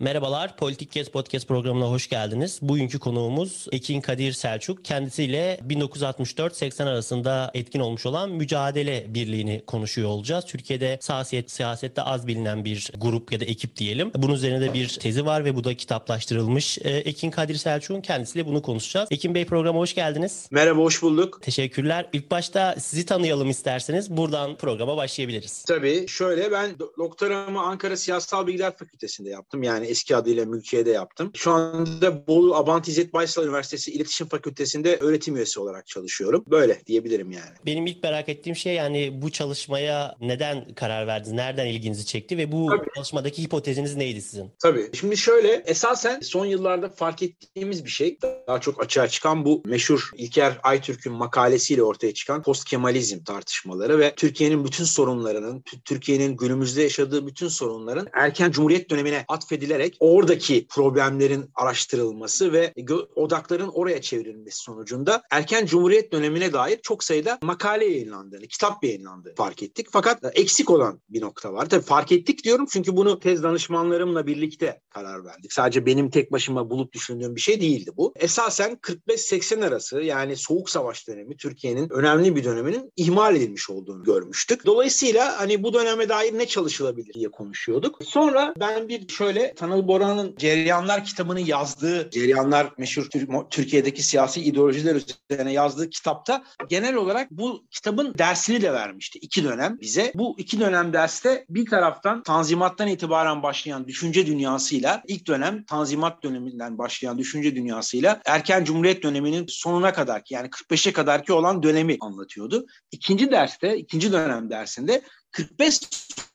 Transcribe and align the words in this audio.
Merhabalar, 0.00 0.56
Politik 0.56 0.92
Kes 0.92 1.08
Podcast 1.08 1.48
programına 1.48 1.90
hoş 1.90 2.08
geldiniz. 2.08 2.58
Bugünkü 2.62 2.98
konuğumuz 2.98 3.66
Ekin 3.72 4.00
Kadir 4.00 4.32
Selçuk. 4.32 4.84
Kendisiyle 4.84 5.60
1964-80 5.68 6.88
arasında 6.88 7.50
etkin 7.54 7.80
olmuş 7.80 8.06
olan 8.06 8.30
Mücadele 8.30 9.06
Birliği'ni 9.08 9.62
konuşuyor 9.66 10.08
olacağız. 10.08 10.44
Türkiye'de 10.44 10.98
siyaset, 11.00 11.50
siyasette 11.50 12.02
az 12.02 12.26
bilinen 12.26 12.64
bir 12.64 12.90
grup 12.98 13.32
ya 13.32 13.40
da 13.40 13.44
ekip 13.44 13.76
diyelim. 13.76 14.10
Bunun 14.14 14.34
üzerine 14.34 14.60
de 14.60 14.74
bir 14.74 14.88
tezi 14.88 15.26
var 15.26 15.44
ve 15.44 15.56
bu 15.56 15.64
da 15.64 15.74
kitaplaştırılmış. 15.74 16.78
Ee, 16.78 16.90
Ekin 16.90 17.30
Kadir 17.30 17.54
Selçuk'un 17.54 18.00
kendisiyle 18.00 18.46
bunu 18.46 18.62
konuşacağız. 18.62 19.08
Ekin 19.10 19.34
Bey 19.34 19.46
programa 19.46 19.78
hoş 19.78 19.94
geldiniz. 19.94 20.48
Merhaba, 20.50 20.80
hoş 20.80 21.02
bulduk. 21.02 21.42
Teşekkürler. 21.42 22.08
İlk 22.12 22.30
başta 22.30 22.76
sizi 22.78 23.06
tanıyalım 23.06 23.50
isterseniz. 23.50 24.10
Buradan 24.10 24.56
programa 24.56 24.96
başlayabiliriz. 24.96 25.64
Tabii. 25.64 26.08
Şöyle 26.08 26.52
ben 26.52 26.70
doktoramı 26.98 27.60
Ankara 27.60 27.96
Siyasal 27.96 28.46
Bilgiler 28.46 28.76
Fakültesi'nde 28.76 29.30
yaptım. 29.30 29.62
Yani 29.62 29.85
yani 29.86 29.90
eski 29.90 30.16
adıyla 30.16 30.44
mülkiyede 30.44 30.90
yaptım. 30.90 31.30
Şu 31.34 31.50
anda 31.50 32.26
Bolu 32.26 32.54
Abant 32.54 32.88
İzzet 32.88 33.12
Baysal 33.12 33.44
Üniversitesi 33.44 33.92
İletişim 33.92 34.28
Fakültesi'nde 34.28 34.96
öğretim 34.96 35.36
üyesi 35.36 35.60
olarak 35.60 35.86
çalışıyorum. 35.86 36.44
Böyle 36.50 36.80
diyebilirim 36.86 37.30
yani. 37.30 37.50
Benim 37.66 37.86
ilk 37.86 38.02
merak 38.02 38.28
ettiğim 38.28 38.56
şey 38.56 38.74
yani 38.74 39.22
bu 39.22 39.30
çalışmaya 39.30 40.16
neden 40.20 40.74
karar 40.74 41.06
verdiniz? 41.06 41.32
Nereden 41.32 41.66
ilginizi 41.66 42.06
çekti 42.06 42.38
ve 42.38 42.52
bu 42.52 42.66
Tabii. 42.66 42.88
çalışmadaki 42.94 43.42
hipoteziniz 43.42 43.96
neydi 43.96 44.22
sizin? 44.22 44.50
Tabii. 44.62 44.90
Şimdi 44.94 45.16
şöyle 45.16 45.62
esasen 45.66 46.20
son 46.20 46.46
yıllarda 46.46 46.88
fark 46.88 47.22
ettiğimiz 47.22 47.84
bir 47.84 47.90
şey 47.90 48.18
daha 48.48 48.60
çok 48.60 48.84
açığa 48.84 49.08
çıkan 49.08 49.44
bu 49.44 49.62
meşhur 49.66 50.10
İlker 50.14 50.58
Aytürk'ün 50.62 51.12
makalesiyle 51.12 51.82
ortaya 51.82 52.14
çıkan 52.14 52.42
post 52.42 52.64
Kemalizm 52.64 53.24
tartışmaları 53.24 53.98
ve 53.98 54.14
Türkiye'nin 54.14 54.64
bütün 54.64 54.84
sorunlarının, 54.84 55.64
Türkiye'nin 55.84 56.36
günümüzde 56.36 56.82
yaşadığı 56.82 57.26
bütün 57.26 57.48
sorunların 57.48 58.08
erken 58.12 58.50
Cumhuriyet 58.50 58.90
dönemine 58.90 59.24
atfedilen 59.28 59.75
edilerek 59.76 59.96
oradaki 60.00 60.66
problemlerin 60.66 61.50
araştırılması 61.54 62.52
ve 62.52 62.74
odakların 63.14 63.68
oraya 63.68 64.00
çevrilmesi 64.00 64.62
sonucunda 64.62 65.22
erken 65.30 65.66
Cumhuriyet 65.66 66.12
dönemine 66.12 66.52
dair 66.52 66.78
çok 66.82 67.04
sayıda 67.04 67.38
makale 67.42 67.84
yayınlandığını, 67.84 68.46
kitap 68.46 68.84
yayınlandığını 68.84 69.34
fark 69.34 69.62
ettik. 69.62 69.86
Fakat 69.90 70.18
eksik 70.32 70.70
olan 70.70 71.00
bir 71.08 71.20
nokta 71.20 71.52
var. 71.52 71.68
Tabii 71.68 71.84
fark 71.84 72.12
ettik 72.12 72.44
diyorum 72.44 72.66
çünkü 72.70 72.96
bunu 72.96 73.20
tez 73.20 73.42
danışmanlarımla 73.42 74.26
birlikte 74.26 74.80
karar 74.90 75.24
verdik. 75.24 75.52
Sadece 75.52 75.86
benim 75.86 76.10
tek 76.10 76.32
başıma 76.32 76.70
bulup 76.70 76.92
düşündüğüm 76.92 77.36
bir 77.36 77.40
şey 77.40 77.60
değildi 77.60 77.90
bu. 77.96 78.12
Esasen 78.16 78.72
45-80 78.72 79.66
arası 79.66 80.00
yani 80.00 80.36
Soğuk 80.36 80.70
Savaş 80.70 81.08
dönemi 81.08 81.36
Türkiye'nin 81.36 81.90
önemli 81.90 82.36
bir 82.36 82.44
döneminin 82.44 82.92
ihmal 82.96 83.36
edilmiş 83.36 83.70
olduğunu 83.70 84.04
görmüştük. 84.04 84.66
Dolayısıyla 84.66 85.40
hani 85.40 85.62
bu 85.62 85.74
döneme 85.74 86.08
dair 86.08 86.38
ne 86.38 86.46
çalışılabilir 86.46 87.14
diye 87.14 87.30
konuşuyorduk. 87.30 87.98
Sonra 88.04 88.54
ben 88.60 88.88
bir 88.88 89.08
şöyle 89.08 89.54
Tanıl 89.66 89.88
Boran'ın 89.88 90.36
Ceryanlar 90.36 91.04
kitabını 91.04 91.40
yazdığı, 91.40 92.10
Ceryanlar 92.10 92.72
meşhur 92.78 93.06
Türkiye'deki 93.50 94.02
siyasi 94.02 94.40
ideolojiler 94.40 94.94
üzerine 94.94 95.52
yazdığı 95.52 95.90
kitapta 95.90 96.44
genel 96.68 96.94
olarak 96.94 97.30
bu 97.30 97.64
kitabın 97.70 98.14
dersini 98.18 98.62
de 98.62 98.72
vermişti 98.72 99.18
iki 99.18 99.44
dönem 99.44 99.78
bize. 99.80 100.12
Bu 100.14 100.34
iki 100.38 100.60
dönem 100.60 100.92
derste 100.92 101.44
bir 101.48 101.66
taraftan 101.66 102.22
Tanzimat'tan 102.22 102.88
itibaren 102.88 103.42
başlayan 103.42 103.88
düşünce 103.88 104.26
dünyasıyla 104.26 105.02
ilk 105.06 105.26
dönem 105.26 105.64
Tanzimat 105.64 106.22
döneminden 106.22 106.78
başlayan 106.78 107.18
düşünce 107.18 107.56
dünyasıyla 107.56 108.20
erken 108.26 108.64
Cumhuriyet 108.64 109.02
döneminin 109.02 109.46
sonuna 109.48 109.92
kadar 109.92 110.22
yani 110.30 110.48
45'e 110.48 110.92
kadarki 110.92 111.32
olan 111.32 111.62
dönemi 111.62 111.96
anlatıyordu. 112.00 112.66
İkinci 112.92 113.30
derste, 113.30 113.76
ikinci 113.76 114.12
dönem 114.12 114.50
dersinde 114.50 115.02
45 115.36 115.80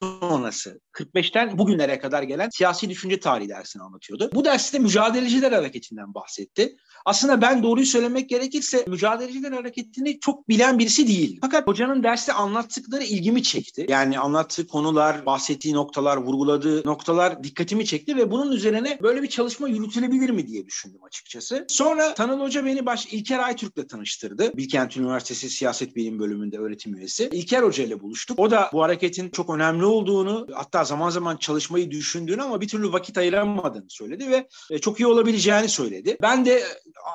sonrası 0.02 0.80
45'ten 0.94 1.58
bugünlere 1.58 2.00
kadar 2.00 2.24
gelen 2.24 2.50
siyasi 2.50 2.90
düşünce 2.90 3.20
tarihi 3.20 3.50
dersini 3.50 3.84
anlatıyordu. 3.84 4.30
Bu 4.34 4.46
derste 4.46 4.80
mücadeleciler 4.80 5.52
hareketinden 5.52 6.14
bahsetti. 6.14 6.76
Aslında 7.06 7.42
ben 7.42 7.64
doğruyu 7.64 7.86
söylemek 7.86 8.30
gerekirse 8.30 8.86
mücadeleciler 8.88 9.52
hareketini 9.52 10.20
çok 10.20 10.50
bilen 10.50 10.80
birisi 10.80 11.08
değil. 11.08 11.38
Fakat 11.42 11.68
hocanın 11.68 12.04
derste 12.04 12.34
anlattıkları 12.34 13.04
ilgimi 13.04 13.44
çekti. 13.44 13.86
Yani 13.90 14.20
anlattığı 14.20 14.68
konular, 14.68 15.26
bahsettiği 15.26 15.74
noktalar, 15.74 16.18
vurguladığı 16.18 16.88
noktalar 16.88 17.44
dikkatimi 17.44 17.86
çekti 17.86 18.18
ve 18.18 18.32
bunun 18.32 18.52
üzerine 18.52 19.00
böyle 19.02 19.24
bir 19.24 19.28
çalışma 19.28 19.68
yürütülebilir 19.68 20.30
mi 20.30 20.48
diye 20.48 20.66
düşündüm 20.66 21.04
açıkçası. 21.04 21.66
Sonra 21.70 22.14
Tanıl 22.14 22.40
Hoca 22.40 22.66
beni 22.66 22.86
baş 22.86 23.06
İlker 23.06 23.40
Aytürk'le 23.40 23.90
tanıştırdı. 23.90 24.58
Bilkent 24.58 24.98
Üniversitesi 24.98 25.50
Siyaset 25.50 25.96
Bilim 25.96 26.20
Bölümünde 26.20 26.58
öğretim 26.58 26.96
üyesi. 26.96 27.30
İlker 27.34 27.64
Hoca 27.64 27.84
ile 27.84 28.00
buluştuk. 28.00 28.40
O 28.40 28.52
da 28.52 28.70
bu 28.74 28.84
hareketin 28.84 29.30
çok 29.30 29.50
önemli 29.50 29.86
olduğunu, 29.86 30.48
hatta 30.54 30.84
zaman 30.84 31.10
zaman 31.10 31.38
çalışmayı 31.38 31.92
düşündüğünü 31.92 32.42
ama 32.42 32.62
bir 32.62 32.68
türlü 32.68 32.92
vakit 32.92 33.18
ayıramadığını 33.18 33.90
söyledi 33.90 34.30
ve 34.30 34.48
e, 34.70 34.80
çok 34.80 35.00
iyi 35.00 35.08
olabileceğini 35.08 35.70
söyledi. 35.70 36.18
Ben 36.22 36.46
de 36.46 36.64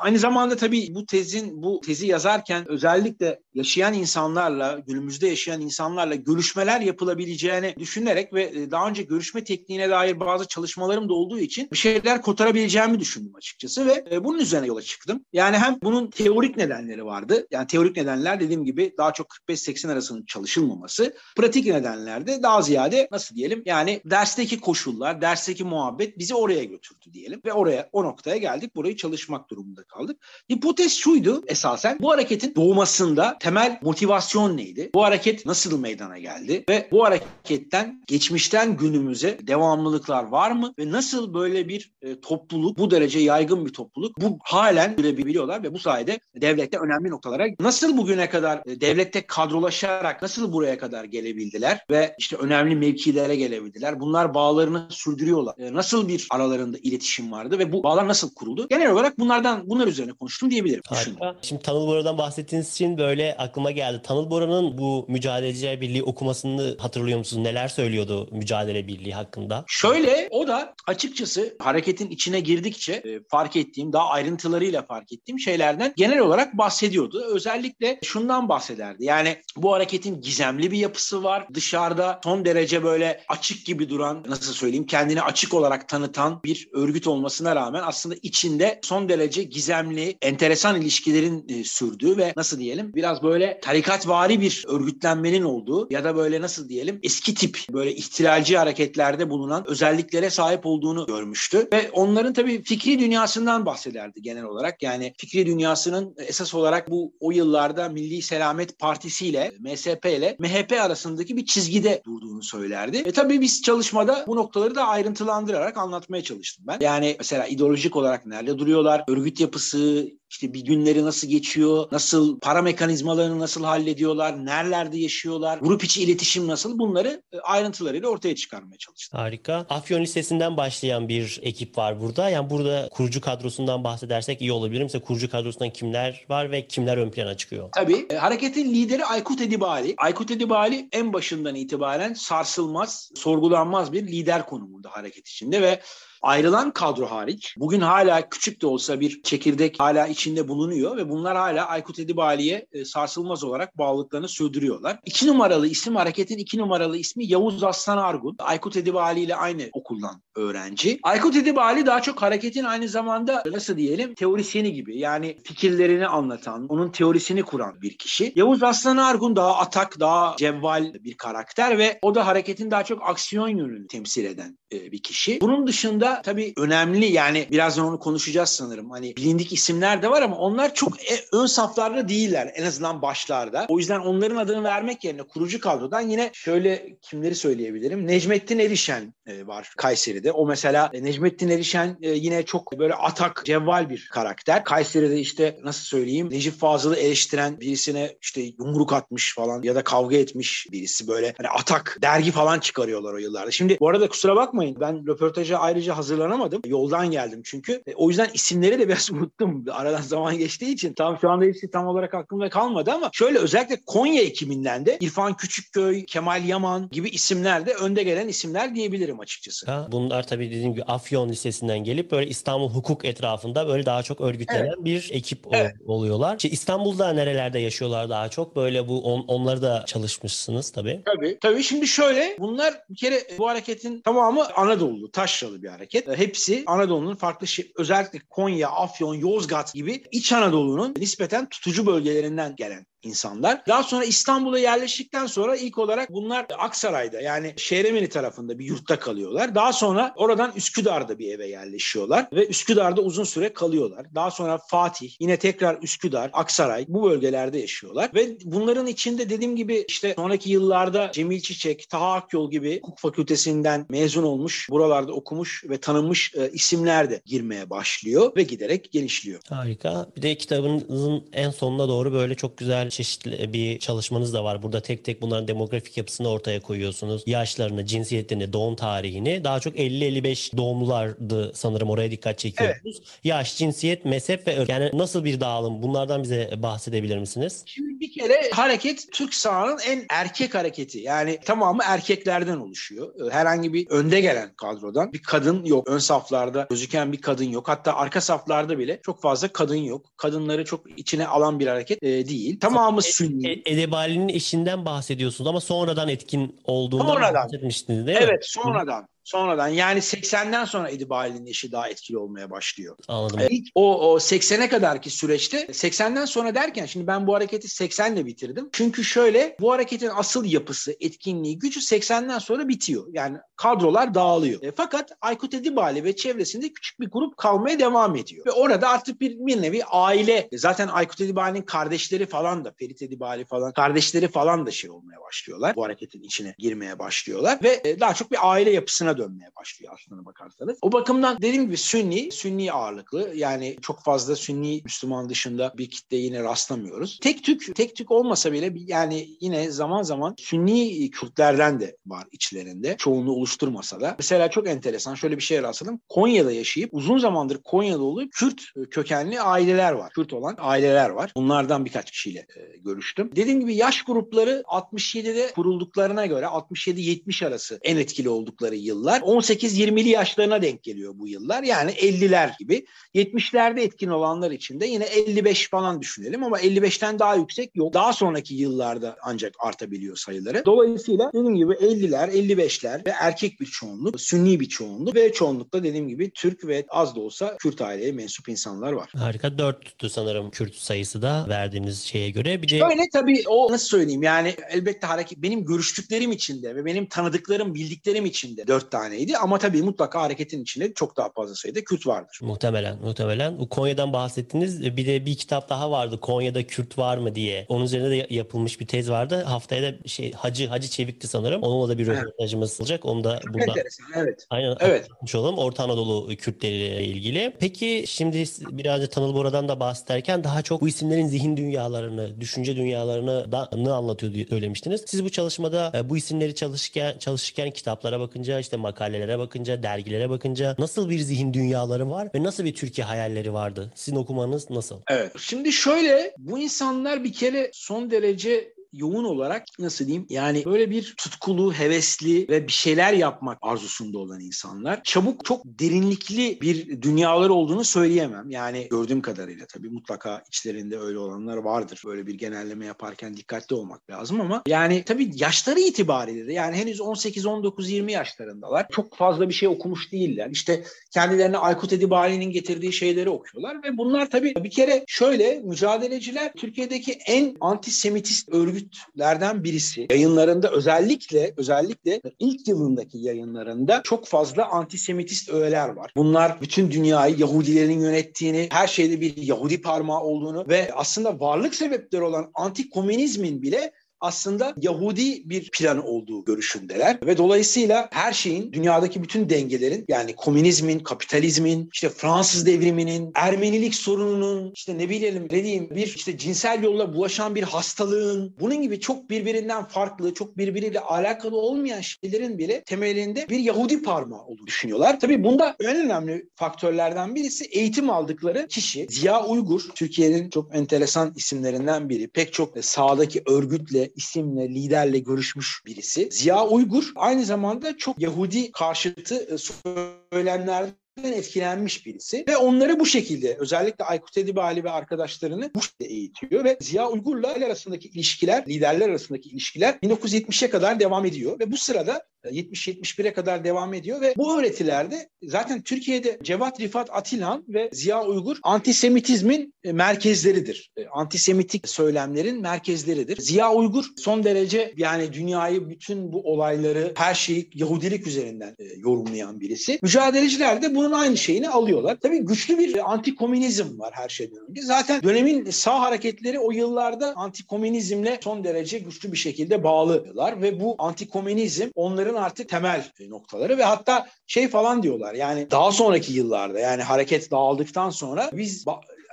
aynı 0.00 0.18
zamanda 0.18 0.56
tabii 0.56 0.94
bu 0.94 1.06
tezin 1.06 1.62
bu 1.62 1.80
tezi 1.80 2.06
yazarken 2.06 2.68
özellikle 2.68 3.40
yaşayan 3.54 3.94
insanlarla, 3.94 4.78
günümüzde 4.86 5.28
yaşayan 5.28 5.60
insanlarla 5.60 6.14
görüşmeler 6.14 6.80
yapılabileceğini 6.80 7.74
düşünerek 7.78 8.32
ve 8.32 8.42
e, 8.42 8.70
daha 8.70 8.88
önce 8.88 9.02
görüşme 9.02 9.44
tekniğine 9.44 9.90
dair 9.90 10.20
bazı 10.20 10.48
çalışmalarım 10.48 11.08
da 11.08 11.12
olduğu 11.12 11.38
için 11.38 11.68
bir 11.72 11.76
şeyler 11.76 12.22
kotarabileceğimi 12.22 13.00
düşündüm 13.00 13.32
açıkçası 13.36 13.86
ve 13.86 14.04
e, 14.10 14.24
bunun 14.24 14.38
üzerine 14.38 14.66
yola 14.66 14.82
çıktım. 14.82 15.24
Yani 15.32 15.58
hem 15.58 15.78
bunun 15.82 16.10
teorik 16.10 16.56
nedenleri 16.56 17.04
vardı. 17.04 17.46
Yani 17.50 17.66
teorik 17.66 17.96
nedenler 17.96 18.40
dediğim 18.40 18.64
gibi 18.64 18.94
daha 18.98 19.12
çok 19.12 19.26
45-80 19.48 19.92
arasının 19.92 20.24
çalışılmaması. 20.24 21.14
Pratik 21.36 21.66
nedenler 21.66 22.26
de 22.26 22.42
daha 22.42 22.62
ziyade 22.62 23.08
nasıl 23.12 23.36
diyelim 23.36 23.62
yani 23.66 24.00
dersteki 24.04 24.60
koşullar, 24.60 25.20
dersteki 25.20 25.64
muhabbet 25.64 26.18
bizi 26.18 26.34
oraya 26.34 26.64
götürdü 26.64 27.12
diyelim 27.12 27.40
ve 27.44 27.52
oraya 27.52 27.88
o 27.92 28.04
noktaya 28.04 28.36
geldik. 28.36 28.76
Burayı 28.76 28.96
çalışmak 28.96 29.48
durumunda 29.66 29.82
kaldık. 29.82 30.16
Hipotez 30.52 30.92
şuydu 30.92 31.42
esasen 31.46 31.98
bu 32.00 32.10
hareketin 32.10 32.54
doğmasında 32.54 33.36
temel 33.40 33.78
motivasyon 33.82 34.56
neydi? 34.56 34.90
Bu 34.94 35.04
hareket 35.04 35.46
nasıl 35.46 35.80
meydana 35.80 36.18
geldi? 36.18 36.64
Ve 36.68 36.88
bu 36.92 37.04
hareketten 37.04 38.02
geçmişten 38.06 38.76
günümüze 38.76 39.38
devamlılıklar 39.42 40.24
var 40.24 40.50
mı? 40.50 40.74
Ve 40.78 40.90
nasıl 40.90 41.34
böyle 41.34 41.68
bir 41.68 41.92
e, 42.02 42.20
topluluk, 42.20 42.78
bu 42.78 42.90
derece 42.90 43.18
yaygın 43.18 43.66
bir 43.66 43.72
topluluk 43.72 44.20
bu 44.20 44.38
halen 44.42 44.96
görebiliyorlar 44.96 45.62
ve 45.62 45.74
bu 45.74 45.78
sayede 45.78 46.20
devlette 46.36 46.78
önemli 46.78 47.10
noktalara 47.10 47.46
nasıl 47.60 47.96
bugüne 47.96 48.30
kadar 48.30 48.62
e, 48.66 48.80
devlette 48.80 49.26
kadrolaşarak 49.26 50.22
nasıl 50.22 50.52
buraya 50.52 50.78
kadar 50.78 51.04
gelebildiler 51.04 51.84
ve 51.90 52.14
işte 52.18 52.36
önemli 52.36 52.76
mevkilere 52.76 53.36
gelebildiler. 53.36 54.00
Bunlar 54.00 54.34
bağlarını 54.34 54.86
sürdürüyorlar. 54.90 55.54
E, 55.58 55.74
nasıl 55.74 56.08
bir 56.08 56.26
aralarında 56.30 56.78
iletişim 56.82 57.32
vardı 57.32 57.58
ve 57.58 57.72
bu 57.72 57.82
bağlar 57.82 58.08
nasıl 58.08 58.34
kuruldu? 58.34 58.66
Genel 58.70 58.90
olarak 58.90 59.18
bunlardan 59.18 59.55
bunlar 59.64 59.86
üzerine 59.86 60.12
konuştum 60.12 60.50
diyebilirim. 60.50 60.82
Harika. 60.88 61.36
Şimdi 61.42 61.62
Tanıl 61.62 61.86
Bora'dan 61.86 62.18
bahsettiğiniz 62.18 62.72
için 62.72 62.98
böyle 62.98 63.36
aklıma 63.36 63.70
geldi. 63.70 64.00
Tanıl 64.04 64.30
Bora'nın 64.30 64.78
bu 64.78 65.06
Mücadeleciler 65.08 65.80
Birliği 65.80 66.02
okumasını 66.02 66.76
hatırlıyor 66.78 67.18
musunuz? 67.18 67.42
Neler 67.42 67.68
söylüyordu 67.68 68.28
Mücadele 68.32 68.86
Birliği 68.86 69.14
hakkında? 69.14 69.64
Şöyle 69.68 70.28
o 70.30 70.48
da 70.48 70.74
açıkçası 70.86 71.56
hareketin 71.58 72.10
içine 72.10 72.40
girdikçe 72.40 72.92
e, 72.92 73.20
fark 73.30 73.56
ettiğim 73.56 73.92
daha 73.92 74.08
ayrıntılarıyla 74.08 74.82
fark 74.82 75.12
ettiğim 75.12 75.38
şeylerden 75.38 75.92
genel 75.96 76.18
olarak 76.18 76.58
bahsediyordu. 76.58 77.24
Özellikle 77.34 77.98
şundan 78.04 78.48
bahsederdi. 78.48 79.04
Yani 79.04 79.42
bu 79.56 79.72
hareketin 79.72 80.20
gizemli 80.20 80.70
bir 80.70 80.78
yapısı 80.78 81.22
var. 81.22 81.46
Dışarıda 81.54 82.20
son 82.24 82.44
derece 82.44 82.84
böyle 82.84 83.24
açık 83.28 83.66
gibi 83.66 83.88
duran 83.88 84.24
nasıl 84.28 84.52
söyleyeyim 84.52 84.86
kendini 84.86 85.22
açık 85.22 85.54
olarak 85.54 85.88
tanıtan 85.88 86.40
bir 86.44 86.68
örgüt 86.72 87.06
olmasına 87.06 87.56
rağmen 87.56 87.82
aslında 87.84 88.14
içinde 88.22 88.80
son 88.82 89.08
derece 89.08 89.42
gizemli, 89.50 90.18
enteresan 90.22 90.80
ilişkilerin 90.80 91.44
e, 91.48 91.64
sürdüğü 91.64 92.16
ve 92.16 92.32
nasıl 92.36 92.58
diyelim 92.58 92.92
biraz 92.94 93.22
böyle 93.22 93.60
tarikatvari 93.60 94.40
bir 94.40 94.64
örgütlenmenin 94.68 95.42
olduğu 95.42 95.86
ya 95.90 96.04
da 96.04 96.16
böyle 96.16 96.40
nasıl 96.40 96.68
diyelim 96.68 97.00
eski 97.02 97.34
tip 97.34 97.58
böyle 97.72 97.94
ihtilalci 97.94 98.58
hareketlerde 98.58 99.30
bulunan 99.30 99.64
özelliklere 99.66 100.30
sahip 100.30 100.66
olduğunu 100.66 101.06
görmüştü. 101.06 101.68
Ve 101.72 101.90
onların 101.92 102.32
tabii 102.32 102.62
fikri 102.62 102.98
dünyasından 102.98 103.66
bahsederdi 103.66 104.22
genel 104.22 104.44
olarak. 104.44 104.82
Yani 104.82 105.12
fikri 105.18 105.46
dünyasının 105.46 106.14
esas 106.18 106.54
olarak 106.54 106.90
bu 106.90 107.12
o 107.20 107.30
yıllarda 107.30 107.88
Milli 107.88 108.22
Selamet 108.22 108.78
Partisi 108.78 109.26
ile 109.26 109.52
MSP 109.60 110.06
ile 110.06 110.36
MHP 110.38 110.72
arasındaki 110.72 111.36
bir 111.36 111.46
çizgide 111.46 112.02
durduğunu 112.04 112.42
söylerdi. 112.42 113.04
Ve 113.04 113.12
tabii 113.12 113.40
biz 113.40 113.62
çalışmada 113.62 114.24
bu 114.26 114.36
noktaları 114.36 114.74
da 114.74 114.86
ayrıntılandırarak 114.86 115.76
anlatmaya 115.76 116.22
çalıştım 116.22 116.64
ben. 116.68 116.78
Yani 116.80 117.16
mesela 117.18 117.46
ideolojik 117.46 117.96
olarak 117.96 118.26
nerede 118.26 118.58
duruyorlar, 118.58 119.04
örgüt 119.08 119.35
yapısı, 119.40 120.10
işte 120.30 120.54
bir 120.54 120.60
günleri 120.60 121.04
nasıl 121.04 121.28
geçiyor, 121.28 121.88
nasıl 121.92 122.38
para 122.38 122.62
mekanizmalarını 122.62 123.38
nasıl 123.38 123.64
hallediyorlar, 123.64 124.46
nerelerde 124.46 124.98
yaşıyorlar, 124.98 125.58
grup 125.58 125.84
içi 125.84 126.02
iletişim 126.02 126.46
nasıl 126.46 126.78
bunları 126.78 127.22
e, 127.32 127.38
ayrıntılarıyla 127.38 128.08
ortaya 128.08 128.34
çıkarmaya 128.34 128.78
çalıştım. 128.78 129.20
Harika. 129.20 129.66
Afyon 129.68 130.00
Lisesi'nden 130.00 130.56
başlayan 130.56 131.08
bir 131.08 131.40
ekip 131.42 131.78
var 131.78 132.00
burada. 132.00 132.30
Yani 132.30 132.50
burada 132.50 132.88
kurucu 132.92 133.20
kadrosundan 133.20 133.84
bahsedersek 133.84 134.40
iyi 134.40 134.52
olabilir. 134.52 134.82
Mesela 134.82 135.04
kurucu 135.04 135.30
kadrosundan 135.30 135.70
kimler 135.70 136.26
var 136.28 136.50
ve 136.50 136.66
kimler 136.66 136.96
ön 136.96 137.10
plana 137.10 137.36
çıkıyor? 137.36 137.68
Tabii. 137.74 138.06
E, 138.10 138.16
hareketin 138.16 138.74
lideri 138.74 139.04
Aykut 139.04 139.40
Edibali. 139.40 139.94
Aykut 139.98 140.30
Edibali 140.30 140.88
en 140.92 141.12
başından 141.12 141.54
itibaren 141.54 142.14
sarsılmaz, 142.14 143.10
sorgulanmaz 143.14 143.92
bir 143.92 144.06
lider 144.06 144.46
konumunda 144.46 144.90
hareket 144.90 145.28
içinde 145.28 145.62
ve 145.62 145.80
ayrılan 146.22 146.70
kadro 146.70 147.06
hariç 147.06 147.54
bugün 147.58 147.80
hala 147.80 148.28
küçük 148.28 148.62
de 148.62 148.66
olsa 148.66 149.00
bir 149.00 149.22
çekirdek 149.22 149.80
hala 149.80 150.06
içinde 150.16 150.48
bulunuyor 150.48 150.96
ve 150.96 151.08
bunlar 151.10 151.36
hala 151.36 151.66
Aykut 151.66 151.98
Edibali'ye 151.98 152.66
e, 152.72 152.84
sarsılmaz 152.84 153.44
olarak 153.44 153.78
bağlılıklarını 153.78 154.28
sürdürüyorlar. 154.28 154.98
İki 155.04 155.26
numaralı 155.26 155.68
isim 155.68 155.96
hareketin 155.96 156.38
iki 156.38 156.58
numaralı 156.58 156.98
ismi 156.98 157.26
Yavuz 157.26 157.64
Aslan 157.64 157.98
Argun. 157.98 158.36
Aykut 158.38 158.76
Edibali 158.76 159.20
ile 159.20 159.36
aynı 159.36 159.68
okuldan 159.72 160.22
öğrenci. 160.36 160.98
Aykut 161.02 161.36
Edibali 161.36 161.86
daha 161.86 162.02
çok 162.02 162.22
hareketin 162.22 162.64
aynı 162.64 162.88
zamanda 162.88 163.42
nasıl 163.52 163.76
diyelim 163.76 164.14
teorisyeni 164.14 164.72
gibi 164.72 164.98
yani 164.98 165.36
fikirlerini 165.44 166.06
anlatan, 166.06 166.66
onun 166.68 166.90
teorisini 166.90 167.42
kuran 167.42 167.82
bir 167.82 167.96
kişi. 167.98 168.32
Yavuz 168.36 168.62
Aslan 168.62 168.96
Argun 168.96 169.36
daha 169.36 169.56
atak, 169.56 170.00
daha 170.00 170.36
cevval 170.38 170.94
bir 170.94 171.16
karakter 171.16 171.78
ve 171.78 171.98
o 172.02 172.14
da 172.14 172.26
hareketin 172.26 172.70
daha 172.70 172.84
çok 172.84 173.02
aksiyon 173.02 173.48
yönünü 173.48 173.86
temsil 173.86 174.24
eden 174.24 174.58
e, 174.72 174.92
bir 174.92 175.02
kişi. 175.02 175.40
Bunun 175.40 175.66
dışında 175.66 176.22
tabii 176.24 176.52
önemli 176.56 177.06
yani 177.06 177.46
birazdan 177.50 177.84
onu 177.84 177.98
konuşacağız 177.98 178.48
sanırım. 178.48 178.90
Hani 178.90 179.16
bilindik 179.16 179.52
isimler 179.52 180.02
de 180.02 180.05
var 180.10 180.22
ama 180.22 180.36
onlar 180.36 180.74
çok 180.74 181.00
e, 181.00 181.14
ön 181.32 181.46
saflarda 181.46 182.08
değiller 182.08 182.52
en 182.54 182.66
azından 182.66 183.02
başlarda. 183.02 183.66
O 183.68 183.78
yüzden 183.78 184.00
onların 184.00 184.36
adını 184.36 184.64
vermek 184.64 185.04
yerine 185.04 185.22
kurucu 185.22 185.60
kadrodan 185.60 186.00
yine 186.00 186.30
şöyle 186.32 186.96
kimleri 187.02 187.34
söyleyebilirim? 187.34 188.06
Necmettin 188.06 188.58
Erişen 188.58 189.14
e, 189.26 189.46
var 189.46 189.72
Kayseri'de. 189.76 190.32
O 190.32 190.46
mesela 190.46 190.90
e, 190.92 191.04
Necmettin 191.04 191.48
Erişen 191.48 191.96
yine 192.00 192.42
çok 192.42 192.78
böyle 192.78 192.94
atak, 192.94 193.42
cevval 193.44 193.90
bir 193.90 194.08
karakter. 194.12 194.64
Kayseri'de 194.64 195.20
işte 195.20 195.60
nasıl 195.64 195.84
söyleyeyim 195.84 196.30
Necip 196.30 196.60
Fazıl'ı 196.60 196.96
eleştiren 196.96 197.60
birisine 197.60 198.16
işte 198.22 198.40
yumruk 198.40 198.92
atmış 198.92 199.34
falan 199.34 199.62
ya 199.62 199.74
da 199.74 199.84
kavga 199.84 200.16
etmiş 200.16 200.66
birisi 200.72 201.08
böyle 201.08 201.34
hani 201.38 201.48
atak 201.48 201.98
dergi 202.02 202.30
falan 202.30 202.60
çıkarıyorlar 202.60 203.14
o 203.14 203.18
yıllarda. 203.18 203.50
Şimdi 203.50 203.76
bu 203.80 203.88
arada 203.88 204.08
kusura 204.08 204.36
bakmayın 204.36 204.76
ben 204.80 205.06
röportaja 205.06 205.58
ayrıca 205.58 205.96
hazırlanamadım. 205.96 206.62
Yoldan 206.66 207.10
geldim 207.10 207.40
çünkü. 207.44 207.82
O 207.94 208.08
yüzden 208.08 208.28
isimleri 208.34 208.78
de 208.78 208.88
biraz 208.88 209.10
unuttum. 209.12 209.66
Aradan 209.96 210.08
zaman 210.08 210.38
geçtiği 210.38 210.72
için. 210.72 210.94
Tam 210.94 211.18
şu 211.20 211.30
anda 211.30 211.44
hepsi 211.44 211.70
tam 211.70 211.86
olarak 211.86 212.14
aklımda 212.14 212.48
kalmadı 212.50 212.92
ama 212.92 213.10
şöyle 213.12 213.38
özellikle 213.38 213.80
Konya 213.86 214.22
ekibinden 214.22 214.86
de 214.86 214.98
İrfan 215.00 215.36
Küçükköy, 215.36 216.04
Kemal 216.06 216.44
Yaman 216.44 216.88
gibi 216.92 217.08
isimler 217.08 217.66
de 217.66 217.74
önde 217.74 218.02
gelen 218.02 218.28
isimler 218.28 218.74
diyebilirim 218.74 219.20
açıkçası. 219.20 219.70
Ha, 219.70 219.88
Bunlar 219.92 220.26
tabii 220.26 220.46
dediğim 220.50 220.72
gibi 220.72 220.82
Afyon 220.84 221.28
Lisesi'nden 221.28 221.78
gelip 221.78 222.10
böyle 222.10 222.30
İstanbul 222.30 222.70
hukuk 222.70 223.04
etrafında 223.04 223.68
böyle 223.68 223.86
daha 223.86 224.02
çok 224.02 224.20
örgütlenen 224.20 224.84
bir 224.84 225.08
ekip 225.12 225.46
Evet. 225.52 225.74
oluyorlar. 225.86 226.36
İşte 226.36 226.48
İstanbul'da 226.50 227.12
nerelerde 227.12 227.58
yaşıyorlar 227.58 228.08
daha 228.08 228.28
çok? 228.28 228.56
Böyle 228.56 228.88
bu 228.88 229.02
on, 229.02 229.24
onları 229.28 229.62
da 229.62 229.84
çalışmışsınız 229.86 230.70
tabii. 230.70 231.02
Tabii. 231.04 231.38
Tabii 231.40 231.62
şimdi 231.62 231.86
şöyle 231.86 232.36
bunlar 232.38 232.74
bir 232.90 232.96
kere 232.96 233.22
bu 233.38 233.48
hareketin 233.48 234.00
tamamı 234.00 234.46
Anadolu, 234.54 235.10
taşralı 235.10 235.62
bir 235.62 235.68
hareket. 235.68 236.08
E, 236.08 236.16
Hepsi 236.18 236.62
Anadolu'nun 236.66 237.14
farklı 237.14 237.46
şey, 237.46 237.72
özellikle 237.76 238.18
Konya, 238.30 238.68
Afyon, 238.68 239.14
Yozgat 239.14 239.74
gibi 239.74 239.85
İç 240.12 240.32
Anadolu'nun 240.32 240.94
nispeten 240.98 241.48
tutucu 241.48 241.86
bölgelerinden 241.86 242.56
gelen 242.56 242.86
insanlar. 243.06 243.62
Daha 243.68 243.82
sonra 243.82 244.04
İstanbul'a 244.04 244.58
yerleştikten 244.58 245.26
sonra 245.26 245.56
ilk 245.56 245.78
olarak 245.78 246.12
bunlar 246.12 246.46
Aksaray'da 246.58 247.20
yani 247.20 247.54
Şehremeli 247.56 248.08
tarafında 248.08 248.58
bir 248.58 248.64
yurtta 248.64 248.98
kalıyorlar. 248.98 249.54
Daha 249.54 249.72
sonra 249.72 250.12
oradan 250.16 250.52
Üsküdar'da 250.56 251.18
bir 251.18 251.34
eve 251.34 251.48
yerleşiyorlar 251.48 252.26
ve 252.32 252.46
Üsküdar'da 252.46 253.00
uzun 253.00 253.24
süre 253.24 253.52
kalıyorlar. 253.52 254.14
Daha 254.14 254.30
sonra 254.30 254.58
Fatih, 254.68 255.16
yine 255.20 255.36
tekrar 255.36 255.82
Üsküdar, 255.82 256.30
Aksaray 256.32 256.84
bu 256.88 257.10
bölgelerde 257.10 257.58
yaşıyorlar 257.58 258.10
ve 258.14 258.36
bunların 258.44 258.86
içinde 258.86 259.30
dediğim 259.30 259.56
gibi 259.56 259.84
işte 259.88 260.14
sonraki 260.16 260.50
yıllarda 260.50 261.10
Cemil 261.12 261.40
Çiçek, 261.40 261.88
Taha 261.88 262.12
Akyol 262.12 262.50
gibi 262.50 262.76
hukuk 262.76 262.98
fakültesinden 262.98 263.86
mezun 263.88 264.22
olmuş, 264.22 264.68
buralarda 264.70 265.12
okumuş 265.12 265.64
ve 265.68 265.78
tanınmış 265.78 266.34
e, 266.34 266.50
isimler 266.52 267.10
de 267.10 267.20
girmeye 267.26 267.70
başlıyor 267.70 268.32
ve 268.36 268.42
giderek 268.42 268.92
genişliyor. 268.92 269.40
Harika. 269.48 270.06
Bir 270.16 270.22
de 270.22 270.34
kitabınızın 270.34 271.24
en 271.32 271.50
sonuna 271.50 271.88
doğru 271.88 272.12
böyle 272.12 272.34
çok 272.34 272.58
güzel 272.58 272.90
çeşitli 272.96 273.52
bir 273.52 273.78
çalışmanız 273.78 274.34
da 274.34 274.44
var. 274.44 274.62
Burada 274.62 274.80
tek 274.80 275.04
tek 275.04 275.22
bunların 275.22 275.48
demografik 275.48 275.96
yapısını 275.96 276.28
ortaya 276.28 276.60
koyuyorsunuz. 276.60 277.22
Yaşlarını, 277.26 277.86
cinsiyetlerini, 277.86 278.52
doğum 278.52 278.76
tarihini. 278.76 279.44
Daha 279.44 279.60
çok 279.60 279.74
50-55 279.74 280.56
doğumlulardı 280.56 281.52
sanırım 281.54 281.90
oraya 281.90 282.10
dikkat 282.10 282.38
çekiyorsunuz. 282.38 283.02
Yaş, 283.24 283.56
cinsiyet, 283.56 284.04
mezhep 284.04 284.46
ve. 284.46 284.64
Yani 284.68 284.90
nasıl 284.92 285.24
bir 285.24 285.40
dağılım? 285.40 285.82
Bunlardan 285.82 286.22
bize 286.22 286.50
bahsedebilir 286.56 287.18
misiniz? 287.18 287.62
Şimdi 287.66 288.00
bir 288.00 288.12
kere 288.12 288.50
hareket 288.52 289.12
Türk 289.12 289.34
sahanın 289.34 289.78
en 289.86 290.04
erkek 290.10 290.54
hareketi. 290.54 290.98
Yani 290.98 291.38
tamamı 291.44 291.82
erkeklerden 291.86 292.56
oluşuyor. 292.56 293.30
Herhangi 293.30 293.72
bir 293.72 293.90
önde 293.90 294.20
gelen 294.20 294.52
kadrodan 294.56 295.12
bir 295.12 295.22
kadın 295.22 295.64
yok. 295.64 295.88
Ön 295.88 295.98
saflarda 295.98 296.66
gözüken 296.70 297.12
bir 297.12 297.20
kadın 297.20 297.44
yok. 297.44 297.68
Hatta 297.68 297.94
arka 297.94 298.20
saflarda 298.20 298.78
bile 298.78 299.00
çok 299.02 299.22
fazla 299.22 299.48
kadın 299.48 299.76
yok. 299.76 300.06
Kadınları 300.16 300.64
çok 300.64 300.98
içine 300.98 301.26
alan 301.26 301.60
bir 301.60 301.66
hareket 301.66 302.02
e, 302.02 302.28
değil. 302.28 302.60
Tamamı 302.76 303.02
sünni. 303.02 303.48
E- 303.48 303.72
Edebali'nin 303.72 304.28
eşinden 304.28 304.84
bahsediyorsunuz 304.84 305.48
ama 305.48 305.60
sonradan 305.60 306.08
etkin 306.08 306.60
olduğundan 306.64 307.06
Sonradan. 307.06 307.34
bahsetmiştiniz 307.44 308.06
değil 308.06 308.18
mi? 308.18 308.24
Evet 308.28 308.46
sonradan. 308.46 309.08
Sonradan 309.26 309.68
yani 309.68 309.98
80'den 309.98 310.64
sonra 310.64 310.90
Edibali'nin 310.90 311.46
işi 311.46 311.72
daha 311.72 311.88
etkili 311.88 312.18
olmaya 312.18 312.50
başlıyor. 312.50 312.96
Anladım. 313.08 313.40
İlk 313.50 313.66
o, 313.74 314.12
o 314.12 314.16
80'e 314.16 314.68
kadarki 314.68 315.10
süreçte 315.10 315.66
80'den 315.66 316.24
sonra 316.24 316.54
derken 316.54 316.86
şimdi 316.86 317.06
ben 317.06 317.26
bu 317.26 317.34
hareketi 317.34 317.68
80'le 317.68 318.26
bitirdim. 318.26 318.68
Çünkü 318.72 319.04
şöyle 319.04 319.56
bu 319.60 319.72
hareketin 319.72 320.10
asıl 320.14 320.44
yapısı, 320.44 320.96
etkinliği, 321.00 321.58
gücü 321.58 321.80
80'den 321.80 322.38
sonra 322.38 322.68
bitiyor. 322.68 323.06
Yani 323.12 323.38
kadrolar 323.56 324.14
dağılıyor. 324.14 324.62
E, 324.62 324.72
fakat 324.76 325.12
Aykut 325.20 325.54
Edibali 325.54 326.04
ve 326.04 326.16
çevresinde 326.16 326.72
küçük 326.72 327.00
bir 327.00 327.10
grup 327.10 327.36
kalmaya 327.36 327.78
devam 327.78 328.16
ediyor. 328.16 328.46
Ve 328.46 328.50
orada 328.50 328.88
artık 328.88 329.20
bir, 329.20 329.38
bir 329.38 329.62
nevi 329.62 329.84
aile. 329.84 330.48
E, 330.52 330.58
Zaten 330.58 330.88
Aykut 330.88 331.20
Edibali'nin 331.20 331.62
kardeşleri 331.62 332.26
falan 332.26 332.64
da 332.64 332.72
Ferit 332.78 333.02
Edibali 333.02 333.44
falan 333.44 333.72
kardeşleri 333.72 334.28
falan 334.28 334.66
da 334.66 334.70
şey 334.70 334.90
olmaya 334.90 335.20
başlıyorlar. 335.20 335.76
Bu 335.76 335.84
hareketin 335.84 336.22
içine 336.22 336.54
girmeye 336.58 336.98
başlıyorlar. 336.98 337.58
Ve 337.62 337.80
e, 337.84 338.00
daha 338.00 338.14
çok 338.14 338.30
bir 338.30 338.38
aile 338.42 338.70
yapısına 338.70 339.15
dönmeye 339.18 339.50
başlıyor 339.60 339.92
aslına 339.94 340.24
bakarsanız. 340.24 340.78
O 340.82 340.92
bakımdan 340.92 341.36
dediğim 341.36 341.64
gibi 341.64 341.76
Sünni, 341.76 342.32
Sünni 342.32 342.72
ağırlıklı. 342.72 343.32
Yani 343.34 343.76
çok 343.82 344.02
fazla 344.02 344.36
Sünni 344.36 344.80
Müslüman 344.84 345.28
dışında 345.28 345.72
bir 345.78 345.90
kitle 345.90 346.16
yine 346.16 346.42
rastlamıyoruz. 346.42 347.18
Tek 347.22 347.44
tük, 347.44 347.76
tek 347.76 347.96
tük 347.96 348.10
olmasa 348.10 348.52
bile 348.52 348.72
yani 348.74 349.28
yine 349.40 349.70
zaman 349.70 350.02
zaman 350.02 350.34
Sünni 350.38 351.10
Kürtlerden 351.10 351.80
de 351.80 351.96
var 352.06 352.24
içlerinde. 352.32 352.96
Çoğunluğu 352.98 353.32
oluşturmasa 353.32 354.00
da. 354.00 354.14
Mesela 354.18 354.50
çok 354.50 354.68
enteresan 354.68 355.14
şöyle 355.14 355.36
bir 355.36 355.42
şey 355.42 355.62
rastladım. 355.62 356.00
Konya'da 356.08 356.52
yaşayıp 356.52 356.90
uzun 356.92 357.18
zamandır 357.18 357.58
Konya'da 357.64 358.02
olup 358.02 358.32
Kürt 358.32 358.62
kökenli 358.90 359.40
aileler 359.40 359.92
var. 359.92 360.12
Kürt 360.12 360.32
olan 360.32 360.56
aileler 360.58 361.10
var. 361.10 361.32
Bunlardan 361.36 361.84
birkaç 361.84 362.10
kişiyle 362.10 362.38
e, 362.38 362.76
görüştüm. 362.78 363.30
Dediğim 363.36 363.60
gibi 363.60 363.74
yaş 363.74 364.02
grupları 364.02 364.64
67'de 364.66 365.52
kurulduklarına 365.54 366.26
göre 366.26 366.44
67-70 366.46 367.46
arası 367.46 367.78
en 367.82 367.96
etkili 367.96 368.28
oldukları 368.28 368.76
yıllar. 368.76 369.05
18-20'li 369.06 370.08
yaşlarına 370.08 370.62
denk 370.62 370.82
geliyor 370.82 371.12
bu 371.16 371.28
yıllar. 371.28 371.62
Yani 371.62 371.90
50'ler 371.90 372.58
gibi. 372.58 372.86
70'lerde 373.14 373.80
etkin 373.80 374.08
olanlar 374.08 374.50
için 374.50 374.80
de 374.80 374.86
yine 374.86 375.04
55 375.04 375.68
falan 375.68 376.00
düşünelim 376.00 376.44
ama 376.44 376.60
55'ten 376.60 377.18
daha 377.18 377.34
yüksek 377.34 377.76
yok. 377.76 377.94
Daha 377.94 378.12
sonraki 378.12 378.54
yıllarda 378.54 379.16
ancak 379.22 379.54
artabiliyor 379.58 380.16
sayıları. 380.16 380.62
Dolayısıyla 380.66 381.30
dediğim 381.34 381.56
gibi 381.56 381.72
50'ler, 381.72 382.30
55'ler 382.30 383.06
ve 383.06 383.10
erkek 383.20 383.60
bir 383.60 383.66
çoğunluk, 383.66 384.20
sünni 384.20 384.60
bir 384.60 384.68
çoğunluk 384.68 385.14
ve 385.14 385.32
çoğunlukla 385.32 385.84
dediğim 385.84 386.08
gibi 386.08 386.30
Türk 386.30 386.66
ve 386.66 386.84
az 386.88 387.16
da 387.16 387.20
olsa 387.20 387.56
Kürt 387.56 387.82
aileye 387.82 388.12
mensup 388.12 388.48
insanlar 388.48 388.92
var. 388.92 389.10
Harika. 389.16 389.58
Dört 389.58 389.84
tuttu 389.84 390.10
sanırım 390.10 390.50
Kürt 390.50 390.74
sayısı 390.74 391.22
da 391.22 391.46
verdiğiniz 391.48 392.02
şeye 392.02 392.30
göre. 392.30 392.62
Bir 392.62 392.68
de 392.68 392.84
Öyle 392.84 393.02
tabii 393.12 393.42
o 393.48 393.72
nasıl 393.72 393.86
söyleyeyim 393.86 394.22
yani 394.22 394.54
elbette 394.70 395.06
hareket 395.06 395.38
benim 395.38 395.64
görüştüklerim 395.64 396.32
içinde 396.32 396.76
ve 396.76 396.84
benim 396.84 397.06
tanıdıklarım 397.06 397.74
bildiklerim 397.74 398.26
içinde 398.26 398.66
dört 398.66 398.92
taneydi 398.98 399.36
ama 399.36 399.58
tabii 399.58 399.82
mutlaka 399.82 400.22
hareketin 400.22 400.62
içinde 400.62 400.94
çok 400.94 401.16
daha 401.16 401.30
fazla 401.30 401.54
sayıda 401.54 401.84
Kürt 401.84 402.06
vardır. 402.06 402.38
Muhtemelen, 402.42 402.98
muhtemelen. 403.02 403.58
Bu 403.58 403.68
Konya'dan 403.68 404.12
bahsettiniz. 404.12 404.96
Bir 404.96 405.06
de 405.06 405.26
bir 405.26 405.36
kitap 405.36 405.68
daha 405.68 405.90
vardı. 405.90 406.20
Konya'da 406.20 406.66
Kürt 406.66 406.98
var 406.98 407.18
mı 407.18 407.34
diye. 407.34 407.66
Onun 407.68 407.84
üzerine 407.84 408.10
de 408.10 408.26
yapılmış 408.30 408.80
bir 408.80 408.86
tez 408.86 409.10
vardı. 409.10 409.42
Haftaya 409.42 409.82
da 409.82 410.08
şey 410.08 410.32
Hacı 410.32 410.68
Hacı 410.68 410.88
Çevik'ti 410.88 411.28
sanırım. 411.28 411.62
Onunla 411.62 411.88
da 411.88 411.98
bir 411.98 412.06
röportajımız 412.06 412.80
olacak. 412.80 413.04
Onu 413.04 413.24
da 413.24 413.40
burada 413.48 413.70
enteresan, 413.70 414.06
evet. 414.14 414.46
Aynen 414.50 414.76
Evet. 414.80 415.08
olalım. 415.34 415.58
Orta 415.58 415.84
Anadolu 415.84 416.36
Kürtleriyle 416.36 417.04
ilgili. 417.04 417.56
Peki 417.60 418.04
şimdi 418.06 418.44
birazcık 418.70 419.12
Tanıl 419.12 419.34
Bora'dan 419.34 419.68
da 419.68 419.80
bahsederken 419.80 420.44
daha 420.44 420.62
çok 420.62 420.80
bu 420.80 420.88
isimlerin 420.88 421.26
zihin 421.26 421.56
dünyalarını, 421.56 422.40
düşünce 422.40 422.76
dünyalarını 422.76 423.52
da 423.52 423.70
ne 423.76 423.90
anlatıyor 423.90 424.32
diye 424.32 424.46
söylemiştiniz. 424.46 425.04
Siz 425.06 425.24
bu 425.24 425.30
çalışmada 425.30 425.92
e, 425.94 426.10
bu 426.10 426.16
isimleri 426.16 426.54
çalışırken, 426.54 427.18
çalışırken 427.18 427.70
kitaplara 427.70 428.20
bakınca, 428.20 428.58
işte 428.58 428.76
makalelere 428.86 429.38
bakınca, 429.38 429.82
dergilere 429.82 430.30
bakınca 430.30 430.76
nasıl 430.78 431.10
bir 431.10 431.18
zihin 431.18 431.54
dünyaları 431.54 432.10
var 432.10 432.28
ve 432.34 432.42
nasıl 432.42 432.64
bir 432.64 432.74
Türkiye 432.74 433.06
hayalleri 433.06 433.52
vardı? 433.52 433.92
Sizin 433.94 434.16
okumanız 434.16 434.70
nasıl? 434.70 435.00
Evet. 435.10 435.32
Şimdi 435.38 435.72
şöyle 435.72 436.34
bu 436.38 436.58
insanlar 436.58 437.24
bir 437.24 437.32
kere 437.32 437.70
son 437.72 438.10
derece 438.10 438.75
yoğun 438.96 439.24
olarak 439.24 439.64
nasıl 439.78 440.06
diyeyim 440.06 440.26
yani 440.30 440.64
böyle 440.64 440.90
bir 440.90 441.14
tutkulu, 441.16 441.72
hevesli 441.72 442.48
ve 442.48 442.66
bir 442.66 442.72
şeyler 442.72 443.12
yapmak 443.12 443.58
arzusunda 443.62 444.18
olan 444.18 444.40
insanlar. 444.40 445.02
Çabuk 445.02 445.44
çok 445.44 445.62
derinlikli 445.64 446.60
bir 446.60 447.02
dünyaları 447.02 447.52
olduğunu 447.52 447.84
söyleyemem. 447.84 448.50
Yani 448.50 448.88
gördüğüm 448.90 449.22
kadarıyla 449.22 449.66
tabii 449.66 449.88
mutlaka 449.88 450.42
içlerinde 450.48 450.98
öyle 450.98 451.18
olanlar 451.18 451.56
vardır. 451.56 452.02
Böyle 452.06 452.26
bir 452.26 452.34
genelleme 452.34 452.86
yaparken 452.86 453.36
dikkatli 453.36 453.76
olmak 453.76 454.10
lazım 454.10 454.40
ama 454.40 454.62
yani 454.68 455.02
tabii 455.06 455.30
yaşları 455.34 455.80
itibariyle 455.80 456.46
de 456.46 456.52
yani 456.52 456.76
henüz 456.76 457.00
18, 457.00 457.46
19, 457.46 457.90
20 457.90 458.12
yaşlarındalar. 458.12 458.86
Çok 458.90 459.16
fazla 459.16 459.48
bir 459.48 459.54
şey 459.54 459.68
okumuş 459.68 460.12
değiller. 460.12 460.48
İşte 460.50 460.84
kendilerine 461.10 461.58
Aykut 461.58 461.92
Edibali'nin 461.92 462.50
getirdiği 462.50 462.92
şeyleri 462.92 463.30
okuyorlar 463.30 463.82
ve 463.82 463.96
bunlar 463.96 464.30
tabii 464.30 464.54
bir 464.54 464.70
kere 464.70 465.04
şöyle 465.06 465.60
mücadeleciler 465.64 466.52
Türkiye'deki 466.52 467.12
en 467.26 467.56
antisemitist 467.60 468.48
örgütlerden 468.86 469.64
birisi. 469.64 470.06
Yayınlarında 470.10 470.70
özellikle 470.70 471.54
özellikle 471.56 472.20
ilk 472.38 472.68
yılındaki 472.68 473.18
yayınlarında 473.18 474.00
çok 474.04 474.26
fazla 474.26 474.68
antisemitist 474.68 475.50
öğeler 475.50 475.88
var. 475.88 476.12
Bunlar 476.16 476.60
bütün 476.60 476.90
dünyayı 476.90 477.38
Yahudilerin 477.38 478.00
yönettiğini, 478.00 478.68
her 478.70 478.86
şeyde 478.86 479.20
bir 479.20 479.36
Yahudi 479.36 479.82
parmağı 479.82 480.20
olduğunu 480.20 480.64
ve 480.68 480.90
aslında 480.94 481.40
varlık 481.40 481.74
sebepleri 481.74 482.22
olan 482.22 482.50
antikomünizmin 482.54 483.62
bile 483.62 483.92
aslında 484.20 484.74
Yahudi 484.80 485.50
bir 485.50 485.70
planı 485.70 486.04
olduğu 486.04 486.44
görüşündeler 486.44 487.18
ve 487.26 487.36
dolayısıyla 487.36 488.08
her 488.12 488.32
şeyin 488.32 488.72
dünyadaki 488.72 489.22
bütün 489.22 489.50
dengelerin 489.50 490.04
yani 490.08 490.34
komünizmin, 490.36 490.98
kapitalizmin, 490.98 491.90
işte 491.92 492.08
Fransız 492.08 492.66
devriminin, 492.66 493.30
Ermenilik 493.34 493.94
sorununun, 493.94 494.72
işte 494.74 494.98
ne 494.98 495.08
bilelim 495.08 495.48
ne 495.50 495.64
diyeyim 495.64 495.90
bir 495.90 496.06
işte 496.06 496.38
cinsel 496.38 496.82
yolla 496.82 497.14
bulaşan 497.14 497.54
bir 497.54 497.62
hastalığın 497.62 498.54
bunun 498.60 498.82
gibi 498.82 499.00
çok 499.00 499.30
birbirinden 499.30 499.84
farklı, 499.84 500.34
çok 500.34 500.58
birbiriyle 500.58 501.00
alakalı 501.00 501.56
olmayan 501.56 502.00
şeylerin 502.00 502.58
bile 502.58 502.82
temelinde 502.82 503.48
bir 503.48 503.58
Yahudi 503.58 504.02
parmağı 504.02 504.42
olduğunu 504.42 504.66
düşünüyorlar. 504.66 505.20
Tabii 505.20 505.44
bunda 505.44 505.76
en 505.80 505.96
önemli 505.96 506.48
faktörlerden 506.54 507.34
birisi 507.34 507.64
eğitim 507.64 508.10
aldıkları 508.10 508.66
kişi. 508.66 509.06
Ziya 509.10 509.46
Uygur 509.46 509.80
Türkiye'nin 509.94 510.50
çok 510.50 510.74
enteresan 510.74 511.32
isimlerinden 511.36 512.08
biri. 512.08 512.28
Pek 512.28 512.52
çok 512.52 512.84
sağdaki 512.84 513.42
örgütle 513.46 514.05
isimle, 514.14 514.68
liderle 514.68 515.18
görüşmüş 515.18 515.82
birisi. 515.86 516.28
Ziya 516.32 516.66
Uygur 516.66 517.12
aynı 517.16 517.44
zamanda 517.44 517.96
çok 517.96 518.20
Yahudi 518.20 518.72
karşıtı 518.72 519.56
söylemlerden 519.58 520.94
etkilenmiş 521.24 522.06
birisi. 522.06 522.44
Ve 522.48 522.56
onları 522.56 523.00
bu 523.00 523.06
şekilde 523.06 523.56
özellikle 523.58 524.04
Aykut 524.04 524.38
Edibali 524.38 524.84
ve 524.84 524.90
arkadaşlarını 524.90 525.70
bu 525.74 525.82
şekilde 525.82 526.08
eğitiyor. 526.08 526.64
Ve 526.64 526.76
Ziya 526.80 527.08
Uygur'la 527.08 527.52
el 527.52 527.66
arasındaki 527.66 528.08
ilişkiler, 528.08 528.66
liderler 528.66 529.08
arasındaki 529.08 529.48
ilişkiler 529.48 529.94
1970'e 529.94 530.70
kadar 530.70 531.00
devam 531.00 531.24
ediyor. 531.24 531.60
Ve 531.60 531.72
bu 531.72 531.76
sırada 531.76 532.22
70-71'e 532.50 533.32
kadar 533.32 533.64
devam 533.64 533.94
ediyor 533.94 534.20
ve 534.20 534.34
bu 534.36 534.58
öğretilerde 534.58 535.28
zaten 535.42 535.82
Türkiye'de 535.82 536.38
Cevat 536.42 536.80
Rifat 536.80 537.08
Atilhan 537.12 537.64
ve 537.68 537.90
Ziya 537.92 538.24
Uygur 538.24 538.56
antisemitizmin 538.62 539.74
merkezleridir. 539.84 540.92
Antisemitik 541.12 541.88
söylemlerin 541.88 542.60
merkezleridir. 542.60 543.36
Ziya 543.40 543.72
Uygur 543.72 544.04
son 544.16 544.44
derece 544.44 544.94
yani 544.96 545.32
dünyayı 545.32 545.88
bütün 545.88 546.32
bu 546.32 546.40
olayları 546.52 547.12
her 547.16 547.34
şeyi 547.34 547.70
Yahudilik 547.74 548.26
üzerinden 548.26 548.76
yorumlayan 548.96 549.60
birisi. 549.60 549.98
Mücadeleciler 550.02 550.82
de 550.82 550.94
bunun 550.94 551.12
aynı 551.12 551.36
şeyini 551.36 551.68
alıyorlar. 551.68 552.18
Tabii 552.22 552.38
güçlü 552.38 552.78
bir 552.78 553.12
antikomünizm 553.12 553.98
var 553.98 554.12
her 554.14 554.28
şeyden 554.28 554.58
önce. 554.70 554.82
Zaten 554.82 555.22
dönemin 555.22 555.70
sağ 555.70 556.00
hareketleri 556.00 556.58
o 556.58 556.70
yıllarda 556.70 557.32
antikomünizmle 557.36 558.38
son 558.42 558.64
derece 558.64 558.98
güçlü 558.98 559.32
bir 559.32 559.36
şekilde 559.36 559.84
bağlılar 559.84 560.62
ve 560.62 560.80
bu 560.80 560.94
antikomünizm 560.98 561.88
onların 561.94 562.34
artık 562.36 562.68
temel 562.68 563.04
noktaları 563.20 563.78
ve 563.78 563.84
hatta 563.84 564.26
şey 564.46 564.68
falan 564.68 565.02
diyorlar. 565.02 565.34
Yani 565.34 565.70
daha 565.70 565.92
sonraki 565.92 566.32
yıllarda 566.32 566.78
yani 566.78 567.02
hareket 567.02 567.50
dağıldıktan 567.50 568.10
sonra 568.10 568.50
biz 568.52 568.86